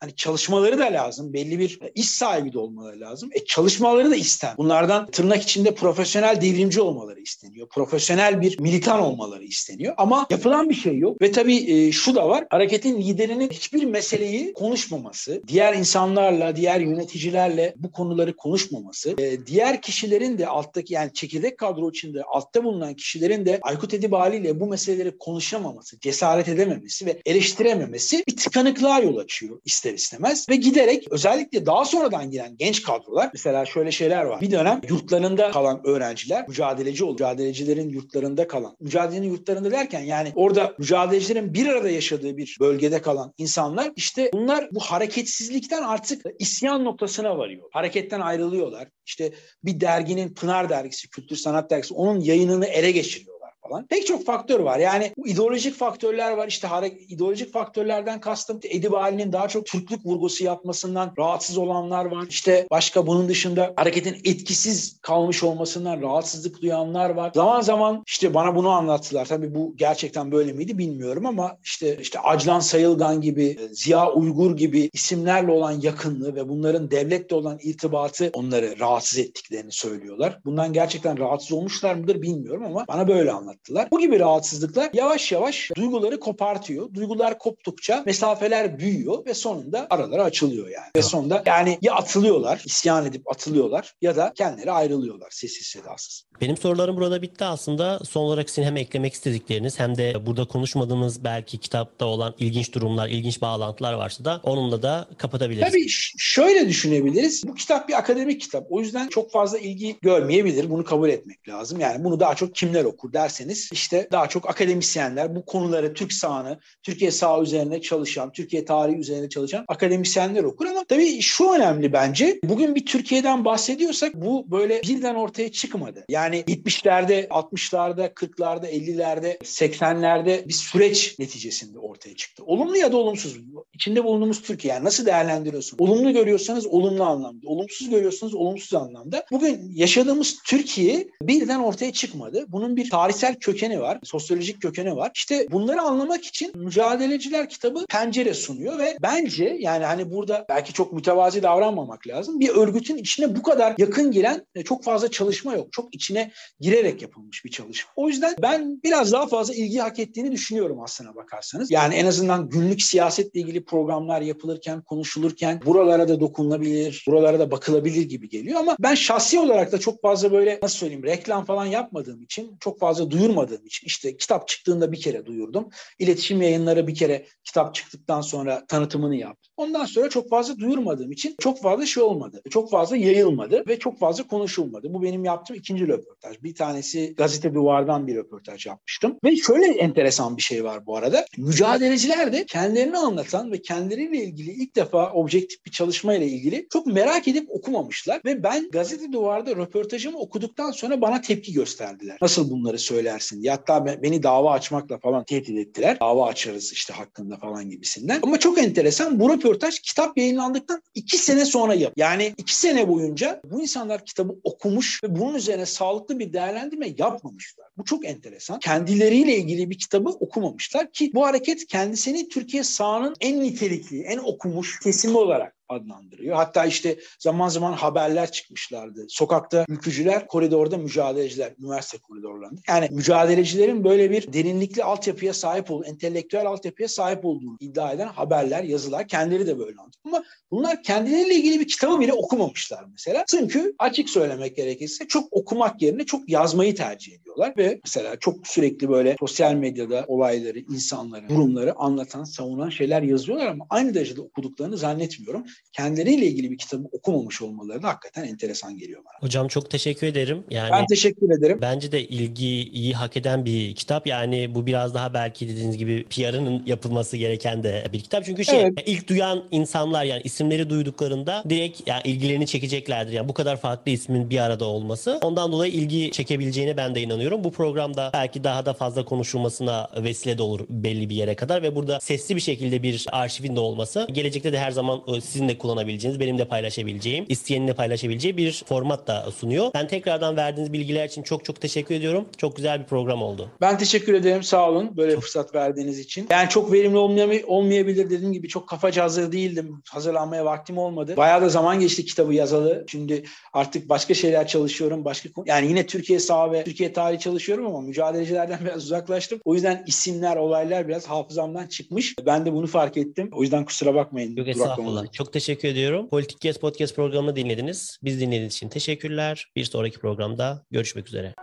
hani 0.00 0.14
çalışmaları 0.14 0.78
da 0.78 0.84
lazım. 0.84 1.32
Belli 1.32 1.58
bir 1.58 1.80
iş 1.94 2.08
sahibi 2.08 2.52
de 2.52 2.58
olmaları 2.58 3.00
lazım. 3.00 3.30
E 3.32 3.44
çalışmaları 3.44 4.10
da 4.10 4.16
isten. 4.16 4.54
Bunlardan 4.58 5.06
tırnak 5.06 5.42
içinde 5.42 5.74
profesyonel 5.74 6.40
devrimci 6.40 6.80
olmaları 6.80 7.20
isteniyor. 7.20 7.68
Profesyonel 7.68 8.40
bir 8.40 8.60
militan 8.60 9.00
olmaları 9.00 9.44
isteniyor. 9.44 9.94
Ama 9.96 10.26
yapılan 10.30 10.70
bir 10.70 10.74
şey 10.74 10.98
yok. 10.98 11.22
Ve 11.22 11.32
tabii 11.32 11.72
e, 11.72 11.92
şu 11.92 12.14
da 12.14 12.28
var. 12.28 12.46
Hareketin 12.50 13.00
liderinin 13.00 13.50
hiçbir 13.50 13.84
meseleyi 13.84 14.52
konuşmaması, 14.52 15.42
diğer 15.48 15.74
insanlarla, 15.74 16.56
diğer 16.56 16.80
yöneticilerle 16.80 17.74
bu 17.76 17.92
konuları 17.92 18.36
konuşmaması, 18.36 19.14
e, 19.18 19.46
diğer 19.46 19.82
kişilerin 19.82 20.38
de 20.38 20.46
alttaki 20.46 20.94
yani 20.94 21.12
çekirdek 21.12 21.58
kadro 21.58 21.90
içinde 21.90 22.22
altta 22.22 22.64
bulunan 22.64 22.94
kişilerin 22.94 23.46
de 23.46 23.58
Aykut 23.62 23.94
Edibali 23.94 24.36
ile 24.36 24.60
bu 24.60 24.66
meseleleri 24.66 25.18
konuşamaması, 25.18 26.00
cesaret 26.00 26.48
edememesi 26.48 27.06
ve 27.06 27.22
eleştirememesi 27.26 28.24
bir 28.28 28.36
tıkanıklığa 28.36 29.00
yol 29.00 29.16
açıyor 29.16 29.60
ister 29.92 30.18
istemez 30.18 30.48
ve 30.48 30.56
giderek 30.56 31.12
özellikle 31.12 31.66
daha 31.66 31.84
sonradan 31.84 32.30
giren 32.30 32.56
genç 32.56 32.82
kadrolar 32.82 33.30
mesela 33.32 33.64
şöyle 33.66 33.92
şeyler 33.92 34.24
var. 34.24 34.40
Bir 34.40 34.50
dönem 34.50 34.80
yurtlarında 34.88 35.50
kalan 35.50 35.86
öğrenciler 35.86 36.48
mücadeleci 36.48 37.04
olur. 37.04 37.12
Mücadelecilerin 37.12 37.88
yurtlarında 37.88 38.48
kalan. 38.48 38.76
Mücadelenin 38.80 39.28
yurtlarında 39.28 39.70
derken 39.70 40.00
yani 40.00 40.32
orada 40.34 40.74
mücadelecilerin 40.78 41.54
bir 41.54 41.66
arada 41.66 41.90
yaşadığı 41.90 42.36
bir 42.36 42.56
bölgede 42.60 43.02
kalan 43.02 43.34
insanlar 43.38 43.92
işte 43.96 44.30
bunlar 44.32 44.68
bu 44.72 44.80
hareketsizlikten 44.80 45.82
artık 45.82 46.26
isyan 46.38 46.84
noktasına 46.84 47.38
varıyor. 47.38 47.68
Hareketten 47.72 48.20
ayrılıyorlar. 48.20 48.88
İşte 49.06 49.32
bir 49.64 49.80
derginin 49.80 50.34
Pınar 50.34 50.68
dergisi, 50.68 51.08
Kültür 51.08 51.36
Sanat 51.36 51.70
dergisi 51.70 51.94
onun 51.94 52.20
yayınını 52.20 52.66
ele 52.66 52.90
geçiriyor 52.90 53.37
falan. 53.68 53.86
Pek 53.86 54.06
çok 54.06 54.24
faktör 54.24 54.60
var. 54.60 54.78
Yani 54.78 55.12
ideolojik 55.24 55.74
faktörler 55.74 56.32
var. 56.32 56.48
İşte 56.48 56.68
ideolojik 57.08 57.52
faktörlerden 57.52 58.20
kastım 58.20 58.60
Edip 58.62 58.94
Ali'nin 58.94 59.32
daha 59.32 59.48
çok 59.48 59.66
Türklük 59.66 60.06
vurgusu 60.06 60.44
yapmasından 60.44 61.12
rahatsız 61.18 61.58
olanlar 61.58 62.04
var. 62.04 62.26
İşte 62.28 62.66
başka 62.70 63.06
bunun 63.06 63.28
dışında 63.28 63.72
hareketin 63.76 64.14
etkisiz 64.24 64.98
kalmış 65.02 65.42
olmasından 65.42 66.02
rahatsızlık 66.02 66.62
duyanlar 66.62 67.10
var. 67.10 67.32
Zaman 67.34 67.60
zaman 67.60 68.02
işte 68.06 68.34
bana 68.34 68.56
bunu 68.56 68.68
anlattılar. 68.68 69.26
Tabii 69.26 69.54
bu 69.54 69.74
gerçekten 69.76 70.32
böyle 70.32 70.52
miydi 70.52 70.78
bilmiyorum 70.78 71.26
ama 71.26 71.56
işte 71.64 71.96
işte 72.00 72.20
Aclan 72.20 72.60
Sayılgan 72.60 73.20
gibi, 73.20 73.44
e, 73.44 73.68
Ziya 73.68 74.12
Uygur 74.12 74.56
gibi 74.56 74.90
isimlerle 74.92 75.52
olan 75.52 75.80
yakınlığı 75.80 76.34
ve 76.34 76.48
bunların 76.48 76.90
devletle 76.90 77.36
olan 77.36 77.58
irtibatı 77.62 78.30
onları 78.34 78.80
rahatsız 78.80 79.18
ettiklerini 79.18 79.72
söylüyorlar. 79.72 80.38
Bundan 80.44 80.72
gerçekten 80.72 81.18
rahatsız 81.18 81.52
olmuşlar 81.52 81.94
mıdır 81.94 82.22
bilmiyorum 82.22 82.64
ama 82.64 82.84
bana 82.88 83.08
böyle 83.08 83.32
anlat 83.32 83.57
anlattılar. 83.58 83.90
Bu 83.90 83.98
gibi 83.98 84.20
rahatsızlıklar 84.20 84.90
yavaş 84.92 85.32
yavaş 85.32 85.70
duyguları 85.76 86.20
kopartıyor. 86.20 86.94
Duygular 86.94 87.38
koptukça 87.38 88.02
mesafeler 88.06 88.78
büyüyor 88.78 89.26
ve 89.26 89.34
sonunda 89.34 89.86
araları 89.90 90.22
açılıyor 90.22 90.68
yani. 90.68 90.90
Ve 90.96 91.02
sonunda 91.02 91.42
yani 91.46 91.78
ya 91.82 91.94
atılıyorlar, 91.94 92.62
isyan 92.66 93.06
edip 93.06 93.30
atılıyorlar 93.30 93.94
ya 94.02 94.16
da 94.16 94.32
kendileri 94.34 94.70
ayrılıyorlar 94.70 95.28
sessiz 95.30 95.66
sedasız. 95.66 96.24
Benim 96.40 96.56
sorularım 96.56 96.96
burada 96.96 97.22
bitti 97.22 97.44
aslında. 97.44 97.98
Son 98.04 98.22
olarak 98.22 98.50
sizin 98.50 98.62
hem 98.62 98.76
eklemek 98.76 99.14
istedikleriniz 99.14 99.80
hem 99.80 99.96
de 99.96 100.26
burada 100.26 100.44
konuşmadığımız 100.44 101.24
belki 101.24 101.58
kitapta 101.58 102.06
olan 102.06 102.34
ilginç 102.38 102.74
durumlar, 102.74 103.08
ilginç 103.08 103.40
bağlantılar 103.42 103.92
varsa 103.92 104.24
da 104.24 104.40
onunla 104.42 104.82
da 104.82 105.08
kapatabiliriz. 105.18 105.68
Tabii 105.68 105.86
şöyle 106.18 106.68
düşünebiliriz. 106.68 107.48
Bu 107.48 107.54
kitap 107.54 107.88
bir 107.88 107.98
akademik 107.98 108.40
kitap. 108.40 108.66
O 108.70 108.80
yüzden 108.80 109.08
çok 109.08 109.32
fazla 109.32 109.58
ilgi 109.58 109.96
görmeyebilir. 110.02 110.70
Bunu 110.70 110.84
kabul 110.84 111.08
etmek 111.08 111.48
lazım. 111.48 111.80
Yani 111.80 112.04
bunu 112.04 112.20
daha 112.20 112.34
çok 112.34 112.54
kimler 112.54 112.84
okur 112.84 113.12
derseniz 113.12 113.47
derseniz 113.48 113.68
işte 113.72 114.08
daha 114.12 114.28
çok 114.28 114.50
akademisyenler 114.50 115.36
bu 115.36 115.44
konuları 115.44 115.94
Türk 115.94 116.12
sahanı, 116.12 116.58
Türkiye 116.82 117.10
saha 117.10 117.42
üzerine 117.42 117.80
çalışan, 117.80 118.32
Türkiye 118.32 118.64
tarihi 118.64 118.96
üzerine 118.96 119.28
çalışan 119.28 119.64
akademisyenler 119.68 120.44
okur 120.44 120.66
ama 120.66 120.84
tabii 120.88 121.20
şu 121.20 121.50
önemli 121.50 121.92
bence. 121.92 122.40
Bugün 122.44 122.74
bir 122.74 122.86
Türkiye'den 122.86 123.44
bahsediyorsak 123.44 124.14
bu 124.14 124.50
böyle 124.50 124.82
birden 124.82 125.14
ortaya 125.14 125.52
çıkmadı. 125.52 126.04
Yani 126.08 126.36
70'lerde, 126.36 127.28
60'larda, 127.28 128.12
40'larda, 128.12 128.66
50'lerde, 128.66 129.38
80'lerde 129.38 130.48
bir 130.48 130.52
süreç 130.52 131.18
neticesinde 131.18 131.78
ortaya 131.78 132.16
çıktı. 132.16 132.42
Olumlu 132.46 132.76
ya 132.76 132.92
da 132.92 132.96
olumsuz. 132.96 133.36
İçinde 133.74 134.04
bulunduğumuz 134.04 134.42
Türkiye 134.42 134.74
yani 134.74 134.84
nasıl 134.84 135.06
değerlendiriyorsun? 135.06 135.78
Olumlu 135.80 136.12
görüyorsanız 136.12 136.66
olumlu 136.66 137.04
anlamda, 137.04 137.48
olumsuz 137.48 137.90
görüyorsanız 137.90 138.34
olumsuz 138.34 138.74
anlamda. 138.74 139.24
Bugün 139.30 139.70
yaşadığımız 139.74 140.38
Türkiye 140.46 141.08
birden 141.22 141.58
ortaya 141.58 141.92
çıkmadı. 141.92 142.44
Bunun 142.48 142.76
bir 142.76 142.90
tarihsel 142.90 143.37
kökeni 143.40 143.80
var, 143.80 143.98
sosyolojik 144.04 144.62
kökeni 144.62 144.96
var. 144.96 145.10
İşte 145.14 145.46
bunları 145.50 145.80
anlamak 145.80 146.24
için 146.24 146.52
Mücadeleciler 146.54 147.48
kitabı 147.48 147.86
pencere 147.86 148.34
sunuyor 148.34 148.78
ve 148.78 148.96
bence 149.02 149.56
yani 149.60 149.84
hani 149.84 150.10
burada 150.10 150.46
belki 150.48 150.72
çok 150.72 150.92
mütevazi 150.92 151.42
davranmamak 151.42 152.06
lazım. 152.06 152.40
Bir 152.40 152.48
örgütün 152.48 152.96
içine 152.96 153.36
bu 153.36 153.42
kadar 153.42 153.74
yakın 153.78 154.10
giren 154.12 154.46
e, 154.54 154.64
çok 154.64 154.84
fazla 154.84 155.10
çalışma 155.10 155.54
yok. 155.54 155.72
Çok 155.72 155.94
içine 155.94 156.32
girerek 156.60 157.02
yapılmış 157.02 157.44
bir 157.44 157.50
çalışma. 157.50 157.90
O 157.96 158.08
yüzden 158.08 158.34
ben 158.42 158.80
biraz 158.84 159.12
daha 159.12 159.26
fazla 159.26 159.54
ilgi 159.54 159.78
hak 159.78 159.98
ettiğini 159.98 160.32
düşünüyorum 160.32 160.82
aslına 160.82 161.14
bakarsanız. 161.14 161.70
Yani 161.70 161.94
en 161.94 162.06
azından 162.06 162.48
günlük 162.48 162.82
siyasetle 162.82 163.40
ilgili 163.40 163.64
programlar 163.64 164.20
yapılırken, 164.20 164.82
konuşulurken 164.82 165.60
buralara 165.66 166.08
da 166.08 166.20
dokunulabilir, 166.20 167.04
buralara 167.08 167.38
da 167.38 167.50
bakılabilir 167.50 168.02
gibi 168.02 168.28
geliyor 168.28 168.60
ama 168.60 168.76
ben 168.80 168.94
şahsi 168.94 169.40
olarak 169.40 169.72
da 169.72 169.80
çok 169.80 170.02
fazla 170.02 170.32
böyle 170.32 170.58
nasıl 170.62 170.76
söyleyeyim 170.76 171.04
reklam 171.04 171.44
falan 171.44 171.66
yapmadığım 171.66 172.22
için, 172.22 172.56
çok 172.60 172.78
fazla 172.78 173.10
duyurmadığım 173.28 173.66
için 173.66 173.86
işte 173.86 174.16
kitap 174.16 174.48
çıktığında 174.48 174.92
bir 174.92 175.00
kere 175.00 175.26
duyurdum. 175.26 175.68
İletişim 175.98 176.42
yayınları 176.42 176.86
bir 176.86 176.94
kere 176.94 177.26
kitap 177.44 177.74
çıktıktan 177.74 178.20
sonra 178.20 178.66
tanıtımını 178.66 179.16
yaptım. 179.16 179.52
Ondan 179.56 179.84
sonra 179.84 180.08
çok 180.08 180.30
fazla 180.30 180.58
duyurmadığım 180.58 181.12
için 181.12 181.36
çok 181.40 181.62
fazla 181.62 181.86
şey 181.86 182.02
olmadı. 182.02 182.42
Çok 182.50 182.70
fazla 182.70 182.96
yayılmadı 182.96 183.64
ve 183.68 183.78
çok 183.78 183.98
fazla 183.98 184.26
konuşulmadı. 184.26 184.94
Bu 184.94 185.02
benim 185.02 185.24
yaptığım 185.24 185.56
ikinci 185.56 185.88
röportaj. 185.88 186.42
Bir 186.42 186.54
tanesi 186.54 187.14
gazete 187.16 187.54
duvardan 187.54 188.06
bir 188.06 188.16
röportaj 188.16 188.66
yapmıştım. 188.66 189.18
Ve 189.24 189.36
şöyle 189.36 189.66
enteresan 189.66 190.36
bir 190.36 190.42
şey 190.42 190.64
var 190.64 190.86
bu 190.86 190.96
arada. 190.96 191.26
Mücadeleciler 191.38 192.32
de 192.32 192.46
kendilerini 192.46 192.98
anlatan 192.98 193.52
ve 193.52 193.62
kendileriyle 193.62 194.24
ilgili 194.24 194.50
ilk 194.50 194.76
defa 194.76 195.12
objektif 195.12 195.66
bir 195.66 195.70
çalışma 195.70 196.14
ile 196.14 196.26
ilgili 196.26 196.66
çok 196.72 196.86
merak 196.86 197.28
edip 197.28 197.50
okumamışlar. 197.50 198.20
Ve 198.24 198.42
ben 198.42 198.70
gazete 198.70 199.12
duvarda 199.12 199.56
röportajımı 199.56 200.18
okuduktan 200.18 200.70
sonra 200.70 201.00
bana 201.00 201.20
tepki 201.20 201.52
gösterdiler. 201.52 202.18
Nasıl 202.22 202.50
bunları 202.50 202.78
söylersin 203.08 203.42
diye. 203.42 203.52
Hatta 203.52 203.86
beni 204.02 204.22
dava 204.22 204.52
açmakla 204.52 204.98
falan 204.98 205.24
tehdit 205.24 205.58
ettiler. 205.58 206.00
Dava 206.00 206.26
açarız 206.26 206.72
işte 206.72 206.94
hakkında 206.94 207.36
falan 207.36 207.70
gibisinden. 207.70 208.20
Ama 208.22 208.38
çok 208.38 208.58
enteresan 208.58 209.20
bu 209.20 209.30
röportaj 209.30 209.78
kitap 209.78 210.18
yayınlandıktan 210.18 210.82
iki 210.94 211.18
sene 211.18 211.44
sonra 211.44 211.74
yap. 211.74 211.92
Yani 211.96 212.34
iki 212.38 212.56
sene 212.56 212.88
boyunca 212.88 213.40
bu 213.44 213.62
insanlar 213.62 214.04
kitabı 214.04 214.36
okumuş 214.44 215.04
ve 215.04 215.16
bunun 215.18 215.34
üzerine 215.34 215.66
sağlıklı 215.66 216.18
bir 216.18 216.32
değerlendirme 216.32 216.88
yapmamışlar. 216.98 217.66
Bu 217.78 217.84
çok 217.84 218.06
enteresan. 218.06 218.58
Kendileriyle 218.58 219.36
ilgili 219.36 219.70
bir 219.70 219.78
kitabı 219.78 220.08
okumamışlar 220.08 220.92
ki 220.92 221.10
bu 221.14 221.26
hareket 221.26 221.66
kendisini 221.66 222.28
Türkiye 222.28 222.64
sahanın 222.64 223.14
en 223.20 223.40
nitelikli, 223.40 224.02
en 224.02 224.18
okumuş 224.18 224.80
kesimi 224.80 225.16
olarak 225.16 225.57
adlandırıyor. 225.68 226.36
Hatta 226.36 226.66
işte 226.66 226.98
zaman 227.18 227.48
zaman 227.48 227.72
haberler 227.72 228.32
çıkmışlardı. 228.32 229.06
Sokakta 229.08 229.64
ülkücüler, 229.68 230.26
koridorda 230.26 230.76
mücadeleciler, 230.76 231.54
üniversite 231.58 231.98
koridorlarında. 231.98 232.60
Yani 232.68 232.88
mücadelecilerin 232.90 233.84
böyle 233.84 234.10
bir 234.10 234.32
derinlikli 234.32 234.84
altyapıya 234.84 235.32
sahip 235.34 235.70
olduğu, 235.70 235.84
entelektüel 235.84 236.46
altyapıya 236.46 236.88
sahip 236.88 237.24
olduğunu 237.24 237.56
iddia 237.60 237.92
eden 237.92 238.08
haberler, 238.08 238.62
yazılar 238.62 239.08
kendileri 239.08 239.46
de 239.46 239.58
böyle 239.58 239.80
anlatıyor. 239.80 240.04
Ama 240.04 240.24
bunlar 240.50 240.82
kendileriyle 240.82 241.34
ilgili 241.34 241.60
bir 241.60 241.68
kitabı 241.68 242.00
bile 242.00 242.12
okumamışlar 242.12 242.84
mesela. 242.92 243.24
Çünkü 243.28 243.74
açık 243.78 244.10
söylemek 244.10 244.56
gerekirse 244.56 245.08
çok 245.08 245.32
okumak 245.32 245.82
yerine 245.82 246.04
çok 246.06 246.28
yazmayı 246.28 246.74
tercih 246.74 247.12
ediyorlar 247.12 247.54
ve 247.56 247.80
mesela 247.84 248.16
çok 248.16 248.46
sürekli 248.46 248.88
böyle 248.88 249.16
sosyal 249.20 249.54
medyada 249.54 250.04
olayları, 250.08 250.58
insanları, 250.58 251.28
durumları 251.28 251.74
anlatan, 251.76 252.24
savunan 252.24 252.70
şeyler 252.70 253.02
yazıyorlar 253.02 253.46
ama 253.46 253.66
aynı 253.70 253.94
derecede 253.94 254.20
okuduklarını 254.20 254.76
zannetmiyorum 254.76 255.44
kendileriyle 255.72 256.26
ilgili 256.26 256.50
bir 256.50 256.58
kitabı 256.58 256.88
okumamış 256.92 257.42
olmaları 257.42 257.82
da 257.82 257.88
hakikaten 257.88 258.28
enteresan 258.28 258.78
geliyor 258.78 259.00
bana. 259.04 259.28
Hocam 259.28 259.48
çok 259.48 259.70
teşekkür 259.70 260.06
ederim. 260.06 260.44
Yani 260.50 260.70
ben 260.72 260.86
teşekkür 260.86 261.38
ederim. 261.38 261.58
Bence 261.60 261.92
de 261.92 262.08
ilgiyi 262.08 262.94
hak 262.94 263.16
eden 263.16 263.44
bir 263.44 263.74
kitap. 263.74 264.06
Yani 264.06 264.54
bu 264.54 264.66
biraz 264.66 264.94
daha 264.94 265.14
belki 265.14 265.48
dediğiniz 265.48 265.78
gibi 265.78 266.04
PR'ının 266.04 266.62
yapılması 266.66 267.16
gereken 267.16 267.62
de 267.62 267.84
bir 267.92 268.00
kitap. 268.00 268.24
Çünkü 268.24 268.44
şey 268.44 268.60
evet. 268.60 268.72
ilk 268.86 269.08
duyan 269.08 269.44
insanlar 269.50 270.04
yani 270.04 270.22
isimleri 270.24 270.70
duyduklarında 270.70 271.42
direkt 271.48 271.88
yani 271.88 272.02
ilgilerini 272.04 272.46
çekeceklerdir. 272.46 273.12
Yani 273.12 273.28
bu 273.28 273.34
kadar 273.34 273.56
farklı 273.56 273.92
ismin 273.92 274.30
bir 274.30 274.38
arada 274.38 274.64
olması. 274.64 275.20
Ondan 275.22 275.52
dolayı 275.52 275.72
ilgi 275.72 276.10
çekebileceğine 276.10 276.76
ben 276.76 276.94
de 276.94 277.02
inanıyorum. 277.02 277.44
Bu 277.44 277.52
programda 277.52 278.10
belki 278.14 278.44
daha 278.44 278.66
da 278.66 278.72
fazla 278.72 279.04
konuşulmasına 279.04 279.88
vesile 279.96 280.38
de 280.38 280.42
olur 280.42 280.66
belli 280.68 281.08
bir 281.08 281.14
yere 281.14 281.34
kadar 281.34 281.62
ve 281.62 281.74
burada 281.74 282.00
sesli 282.00 282.36
bir 282.36 282.40
şekilde 282.40 282.82
bir 282.82 283.06
arşivin 283.12 283.56
de 283.56 283.60
olması 283.60 284.06
gelecekte 284.12 284.52
de 284.52 284.58
her 284.58 284.70
zaman 284.70 285.02
sizin 285.20 285.47
de 285.48 285.58
kullanabileceğiniz, 285.58 286.20
benim 286.20 286.38
de 286.38 286.44
paylaşabileceğim, 286.44 287.24
isteyenin 287.28 287.68
de 287.68 287.74
paylaşabileceği 287.74 288.36
bir 288.36 288.62
format 288.66 289.06
da 289.06 289.30
sunuyor. 289.30 289.70
Ben 289.74 289.88
tekrardan 289.88 290.36
verdiğiniz 290.36 290.72
bilgiler 290.72 291.08
için 291.08 291.22
çok 291.22 291.44
çok 291.44 291.60
teşekkür 291.60 291.94
ediyorum. 291.94 292.24
Çok 292.36 292.56
güzel 292.56 292.80
bir 292.80 292.84
program 292.84 293.22
oldu. 293.22 293.50
Ben 293.60 293.78
teşekkür 293.78 294.14
ederim. 294.14 294.42
Sağ 294.42 294.70
olun 294.70 294.96
böyle 294.96 295.12
çok... 295.12 295.22
fırsat 295.22 295.54
verdiğiniz 295.54 295.98
için. 295.98 296.26
Yani 296.30 296.48
çok 296.48 296.72
verimli 296.72 296.96
olmay- 296.96 297.44
olmayabilir 297.46 298.10
dediğim 298.10 298.32
gibi 298.32 298.48
çok 298.48 298.68
kafaca 298.68 299.04
hazır 299.04 299.32
değildim. 299.32 299.82
Hazırlanmaya 299.90 300.44
vaktim 300.44 300.78
olmadı. 300.78 301.16
Bayağı 301.16 301.42
da 301.42 301.48
zaman 301.48 301.80
geçti 301.80 302.04
kitabı 302.04 302.34
yazalı. 302.34 302.84
Şimdi 302.88 303.24
artık 303.52 303.88
başka 303.88 304.14
şeyler 304.14 304.46
çalışıyorum. 304.46 305.04
Başka 305.04 305.28
yani 305.46 305.68
yine 305.68 305.86
Türkiye 305.86 306.18
sağ 306.18 306.52
ve 306.52 306.64
Türkiye 306.64 306.92
tarihi 306.92 307.20
çalışıyorum 307.20 307.66
ama 307.66 307.80
mücadelecilerden 307.80 308.58
biraz 308.64 308.84
uzaklaştım. 308.84 309.40
O 309.44 309.54
yüzden 309.54 309.84
isimler, 309.86 310.36
olaylar 310.36 310.88
biraz 310.88 311.06
hafızamdan 311.06 311.66
çıkmış. 311.66 312.14
Ben 312.26 312.46
de 312.46 312.52
bunu 312.52 312.66
fark 312.66 312.96
ettim. 312.96 313.30
O 313.32 313.42
yüzden 313.42 313.64
kusura 313.64 313.94
bakmayın. 313.94 314.36
Yok 314.36 314.48
estağfurullah. 314.48 315.12
Çok 315.12 315.32
teşekkür 315.32 315.37
ediyorum. 315.64 316.08
Politik 316.08 316.40
Kes 316.40 316.58
Podcast 316.58 316.96
programını 316.96 317.36
dinlediniz. 317.36 317.98
Biz 318.02 318.20
dinlediğiniz 318.20 318.54
için 318.54 318.68
teşekkürler. 318.68 319.46
Bir 319.56 319.64
sonraki 319.64 319.98
programda 319.98 320.66
görüşmek 320.70 321.08
üzere. 321.08 321.34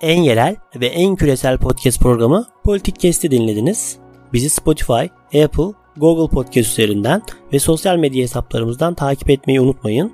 En 0.00 0.22
yerel 0.22 0.56
ve 0.76 0.86
en 0.86 1.16
küresel 1.16 1.58
podcast 1.58 2.00
programı 2.00 2.46
Politik 2.64 3.00
Kes'te 3.00 3.30
dinlediniz. 3.30 3.98
Bizi 4.32 4.50
Spotify, 4.50 5.04
Apple, 5.44 5.72
Google 5.96 6.34
Podcast 6.34 6.70
üzerinden 6.70 7.22
ve 7.52 7.58
sosyal 7.58 7.96
medya 7.96 8.22
hesaplarımızdan 8.22 8.94
takip 8.94 9.30
etmeyi 9.30 9.60
unutmayın. 9.60 10.12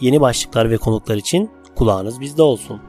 Yeni 0.00 0.20
başlıklar 0.20 0.70
ve 0.70 0.76
konuklar 0.76 1.16
için 1.16 1.50
kulağınız 1.76 2.20
bizde 2.20 2.42
olsun. 2.42 2.80